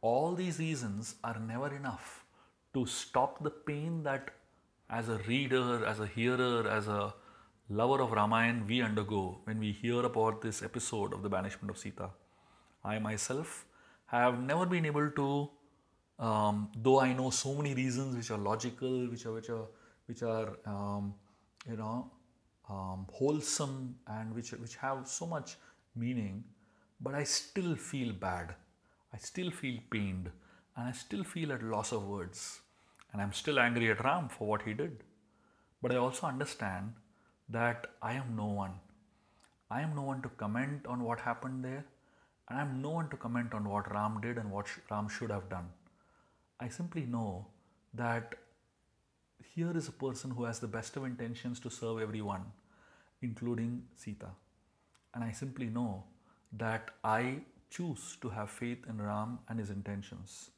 all 0.01 0.35
these 0.35 0.59
reasons 0.59 1.15
are 1.23 1.39
never 1.39 1.75
enough 1.75 2.23
to 2.73 2.85
stop 2.85 3.43
the 3.43 3.49
pain 3.49 4.03
that, 4.03 4.31
as 4.89 5.09
a 5.09 5.17
reader, 5.27 5.85
as 5.85 5.99
a 5.99 6.05
hearer, 6.07 6.67
as 6.67 6.87
a 6.87 7.13
lover 7.69 8.01
of 8.01 8.11
Ramayana, 8.11 8.63
we 8.67 8.81
undergo 8.81 9.39
when 9.45 9.59
we 9.59 9.71
hear 9.71 10.03
about 10.03 10.41
this 10.41 10.61
episode 10.61 11.13
of 11.13 11.23
the 11.23 11.29
banishment 11.29 11.69
of 11.69 11.77
Sita. 11.77 12.09
I 12.83 12.99
myself 12.99 13.65
have 14.07 14.39
never 14.39 14.65
been 14.65 14.85
able 14.85 15.09
to 15.11 15.49
um, 16.19 16.69
though 16.77 16.99
I 16.99 17.13
know 17.13 17.29
so 17.31 17.55
many 17.55 17.73
reasons 17.73 18.15
which 18.15 18.31
are 18.31 18.37
logical, 18.37 19.07
which 19.07 19.25
are 19.25 19.33
which 19.33 19.49
are 19.49 19.65
which 20.05 20.21
are 20.23 20.57
um, 20.65 21.15
you 21.69 21.77
know 21.77 22.11
um, 22.69 23.07
wholesome 23.11 23.95
and 24.07 24.33
which 24.35 24.51
which 24.51 24.75
have 24.77 25.07
so 25.07 25.25
much 25.25 25.55
meaning, 25.95 26.43
but 27.01 27.15
I 27.15 27.23
still 27.23 27.75
feel 27.75 28.13
bad. 28.13 28.55
I 29.13 29.17
still 29.17 29.51
feel 29.51 29.79
pained, 29.89 30.29
and 30.75 30.87
I 30.87 30.91
still 30.91 31.23
feel 31.23 31.51
at 31.51 31.63
loss 31.63 31.91
of 31.91 32.07
words, 32.07 32.61
and 33.11 33.21
I'm 33.21 33.33
still 33.33 33.59
angry 33.59 33.89
at 33.91 34.03
Ram 34.03 34.29
for 34.29 34.47
what 34.47 34.61
he 34.61 34.73
did. 34.73 35.03
But 35.81 35.91
I 35.91 35.97
also 35.97 36.27
understand 36.27 36.93
that 37.49 37.87
I 38.01 38.13
am 38.13 38.35
no 38.35 38.45
one. 38.45 38.73
I 39.69 39.81
am 39.81 39.95
no 39.95 40.03
one 40.03 40.21
to 40.21 40.29
comment 40.29 40.85
on 40.87 41.03
what 41.03 41.19
happened 41.19 41.63
there, 41.63 41.85
and 42.49 42.59
I 42.59 42.61
am 42.61 42.81
no 42.81 42.91
one 42.91 43.09
to 43.09 43.17
comment 43.17 43.53
on 43.53 43.67
what 43.67 43.91
Ram 43.91 44.19
did 44.21 44.37
and 44.37 44.51
what 44.51 44.67
Ram 44.91 45.09
should 45.09 45.31
have 45.31 45.49
done. 45.49 45.69
I 46.59 46.69
simply 46.69 47.05
know 47.05 47.47
that 47.93 48.35
here 49.53 49.75
is 49.75 49.87
a 49.87 49.91
person 49.91 50.31
who 50.31 50.45
has 50.45 50.59
the 50.59 50.67
best 50.67 50.95
of 50.95 51.05
intentions 51.05 51.59
to 51.61 51.69
serve 51.69 52.01
everyone, 52.01 52.45
including 53.21 53.83
Sita. 53.95 54.29
And 55.13 55.23
I 55.23 55.31
simply 55.31 55.67
know 55.67 56.03
that 56.53 56.91
I 57.03 57.39
choose 57.69 58.17
to 58.21 58.29
have 58.29 58.49
faith 58.49 58.85
in 58.87 59.01
Ram 59.01 59.39
and 59.49 59.59
his 59.59 59.69
intentions. 59.69 60.51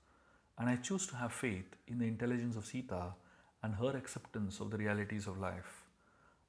And 0.58 0.70
I 0.70 0.76
choose 0.76 1.08
to 1.08 1.16
have 1.16 1.34
faith 1.34 1.76
in 1.88 2.00
the 2.00 2.06
intelligence 2.06 2.56
of 2.56 2.66
Sita 2.66 3.14
and 3.64 3.76
her 3.76 3.96
acceptance 3.98 4.60
of 4.60 4.72
the 4.72 4.78
realities 4.78 5.28
of 5.28 5.38
life. 5.40 5.85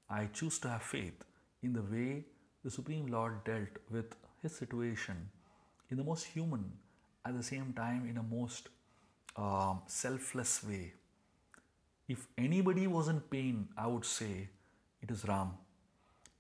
I 0.08 0.26
choose 0.32 0.58
to 0.60 0.68
have 0.68 0.82
faith 0.82 1.24
in 1.62 1.72
the 1.72 1.82
way 1.82 2.24
the 2.64 2.70
Supreme 2.70 3.06
Lord 3.06 3.44
dealt 3.44 3.78
with 3.90 4.14
his 4.42 4.54
situation 4.56 5.30
in 5.90 5.96
the 5.96 6.04
most 6.04 6.24
human, 6.24 6.72
at 7.24 7.36
the 7.36 7.42
same 7.42 7.72
time, 7.76 8.06
in 8.08 8.16
a 8.18 8.22
most 8.22 8.68
um, 9.36 9.82
selfless 9.86 10.64
way. 10.64 10.92
If 12.08 12.26
anybody 12.38 12.86
was 12.86 13.08
in 13.08 13.20
pain, 13.20 13.68
I 13.76 13.86
would 13.88 14.04
say 14.04 14.48
it 15.02 15.10
is 15.10 15.24
Ram. 15.26 15.52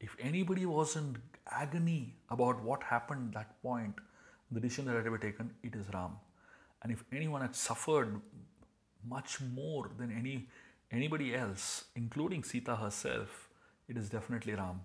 If 0.00 0.16
anybody 0.20 0.66
was 0.66 0.94
in 0.96 1.16
agony 1.50 2.14
about 2.30 2.62
what 2.62 2.82
happened 2.82 3.34
that 3.34 3.60
point, 3.62 3.94
the 4.50 4.60
decision 4.60 4.84
that 4.86 4.94
had 4.94 5.04
to 5.04 5.10
be 5.10 5.18
taken, 5.18 5.50
it 5.62 5.74
is 5.74 5.86
Ram. 5.92 6.12
And 6.82 6.92
if 6.92 7.04
anyone 7.12 7.40
had 7.40 7.56
suffered 7.56 8.20
much 9.08 9.40
more 9.40 9.90
than 9.98 10.12
any 10.12 10.48
anybody 10.92 11.34
else, 11.34 11.86
including 11.96 12.44
Sita 12.44 12.76
herself, 12.76 13.45
it 13.88 13.96
is 13.96 14.08
definitely 14.08 14.54
Ram, 14.54 14.80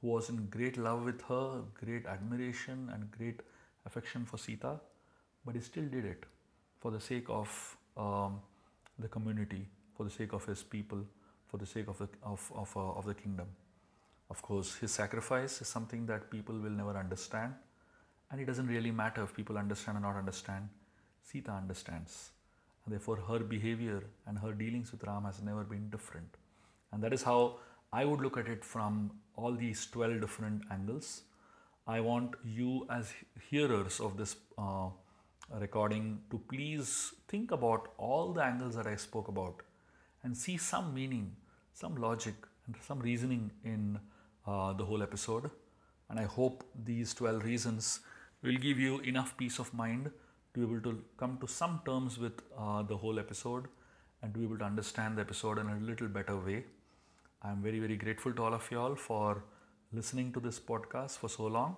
who 0.00 0.08
was 0.08 0.28
in 0.28 0.46
great 0.46 0.76
love 0.76 1.04
with 1.04 1.22
her, 1.22 1.62
great 1.84 2.06
admiration 2.06 2.90
and 2.92 3.10
great 3.10 3.40
affection 3.86 4.24
for 4.24 4.38
Sita, 4.38 4.80
but 5.44 5.54
he 5.54 5.60
still 5.60 5.84
did 5.84 6.04
it 6.04 6.24
for 6.78 6.90
the 6.90 7.00
sake 7.00 7.26
of 7.28 7.76
um, 7.96 8.40
the 8.98 9.08
community, 9.08 9.66
for 9.96 10.04
the 10.04 10.10
sake 10.10 10.32
of 10.32 10.44
his 10.44 10.62
people, 10.62 10.98
for 11.48 11.58
the 11.58 11.66
sake 11.66 11.88
of 11.88 11.98
the, 11.98 12.08
of, 12.22 12.50
of, 12.54 12.76
uh, 12.76 12.80
of 12.80 13.06
the 13.06 13.14
kingdom. 13.14 13.46
Of 14.30 14.42
course, 14.42 14.76
his 14.76 14.92
sacrifice 14.92 15.60
is 15.60 15.68
something 15.68 16.06
that 16.06 16.30
people 16.30 16.54
will 16.54 16.70
never 16.70 16.96
understand, 16.96 17.54
and 18.30 18.40
it 18.40 18.46
doesn't 18.46 18.68
really 18.68 18.90
matter 18.90 19.22
if 19.24 19.34
people 19.34 19.58
understand 19.58 19.98
or 19.98 20.00
not 20.00 20.16
understand. 20.16 20.68
Sita 21.22 21.50
understands, 21.50 22.30
and 22.84 22.92
therefore 22.94 23.16
her 23.16 23.40
behavior 23.40 24.02
and 24.26 24.38
her 24.38 24.52
dealings 24.52 24.92
with 24.92 25.02
Ram 25.04 25.24
has 25.24 25.42
never 25.42 25.64
been 25.64 25.90
different. 25.90 26.36
And 26.92 27.02
that 27.02 27.12
is 27.12 27.22
how 27.22 27.58
I 27.92 28.04
would 28.04 28.20
look 28.20 28.36
at 28.36 28.46
it 28.46 28.64
from 28.64 29.10
all 29.34 29.52
these 29.52 29.86
12 29.86 30.20
different 30.20 30.62
angles. 30.70 31.22
I 31.86 32.00
want 32.00 32.34
you, 32.44 32.86
as 32.88 33.12
hearers 33.50 33.98
of 33.98 34.16
this 34.16 34.36
uh, 34.56 34.90
recording 35.58 36.20
to 36.30 36.38
please 36.38 37.12
think 37.26 37.50
about 37.50 37.88
all 37.98 38.32
the 38.32 38.44
angles 38.44 38.76
that 38.76 38.86
I 38.86 38.94
spoke 38.94 39.26
about 39.26 39.62
and 40.22 40.36
see 40.36 40.56
some 40.56 40.94
meaning, 40.94 41.34
some 41.74 41.96
logic, 41.96 42.34
and 42.66 42.76
some 42.86 43.00
reasoning 43.00 43.50
in 43.64 43.98
uh, 44.46 44.72
the 44.74 44.84
whole 44.84 45.02
episode. 45.02 45.50
And 46.08 46.20
I 46.20 46.24
hope 46.24 46.64
these 46.84 47.12
12 47.14 47.44
reasons 47.44 48.00
will 48.42 48.56
give 48.56 48.78
you 48.78 49.00
enough 49.00 49.36
peace 49.36 49.58
of 49.58 49.74
mind 49.74 50.10
to 50.54 50.60
be 50.60 50.66
able 50.66 50.80
to 50.82 51.02
come 51.16 51.38
to 51.40 51.48
some 51.48 51.80
terms 51.84 52.18
with 52.18 52.40
uh, 52.56 52.82
the 52.82 52.96
whole 52.96 53.18
episode 53.18 53.66
and 54.22 54.32
to 54.32 54.38
be 54.38 54.44
able 54.44 54.58
to 54.58 54.64
understand 54.64 55.16
the 55.16 55.22
episode 55.22 55.58
in 55.58 55.68
a 55.68 55.76
little 55.80 56.08
better 56.08 56.36
way. 56.36 56.64
I'm 57.42 57.62
very, 57.62 57.78
very 57.80 57.96
grateful 57.96 58.32
to 58.34 58.42
all 58.42 58.54
of 58.54 58.70
y'all 58.70 58.94
for 58.94 59.44
listening 59.92 60.32
to 60.32 60.40
this 60.40 60.60
podcast 60.60 61.16
for 61.18 61.28
so 61.28 61.46
long. 61.46 61.76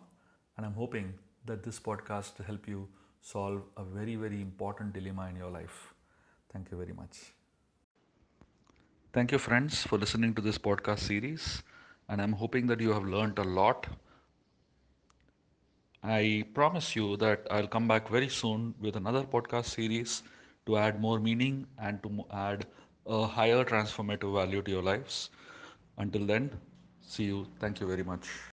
And 0.56 0.66
I'm 0.66 0.74
hoping 0.74 1.14
that 1.46 1.62
this 1.62 1.78
podcast 1.78 2.38
will 2.38 2.46
help 2.46 2.66
you 2.66 2.88
solve 3.20 3.62
a 3.76 3.84
very, 3.84 4.16
very 4.16 4.40
important 4.40 4.92
dilemma 4.92 5.28
in 5.30 5.36
your 5.36 5.50
life. 5.50 5.94
Thank 6.52 6.70
you 6.72 6.78
very 6.78 6.92
much. 6.92 7.32
Thank 9.12 9.30
you, 9.30 9.38
friends, 9.38 9.86
for 9.86 9.98
listening 9.98 10.34
to 10.34 10.42
this 10.42 10.58
podcast 10.58 10.98
series. 11.00 11.62
And 12.08 12.20
I'm 12.20 12.32
hoping 12.32 12.66
that 12.66 12.80
you 12.80 12.92
have 12.92 13.04
learned 13.04 13.38
a 13.38 13.44
lot. 13.44 13.86
I 16.02 16.44
promise 16.54 16.96
you 16.96 17.16
that 17.18 17.46
I'll 17.50 17.68
come 17.68 17.86
back 17.86 18.08
very 18.08 18.28
soon 18.28 18.74
with 18.80 18.96
another 18.96 19.22
podcast 19.22 19.66
series 19.66 20.24
to 20.66 20.76
add 20.76 21.00
more 21.00 21.20
meaning 21.20 21.66
and 21.78 22.02
to 22.02 22.24
add 22.32 22.66
a 23.06 23.26
higher 23.26 23.64
transformative 23.64 24.34
value 24.34 24.62
to 24.62 24.70
your 24.70 24.82
lives. 24.82 25.30
Until 26.02 26.26
then, 26.26 26.50
see 27.00 27.24
you. 27.32 27.46
Thank 27.60 27.80
you 27.80 27.86
very 27.86 28.02
much. 28.02 28.32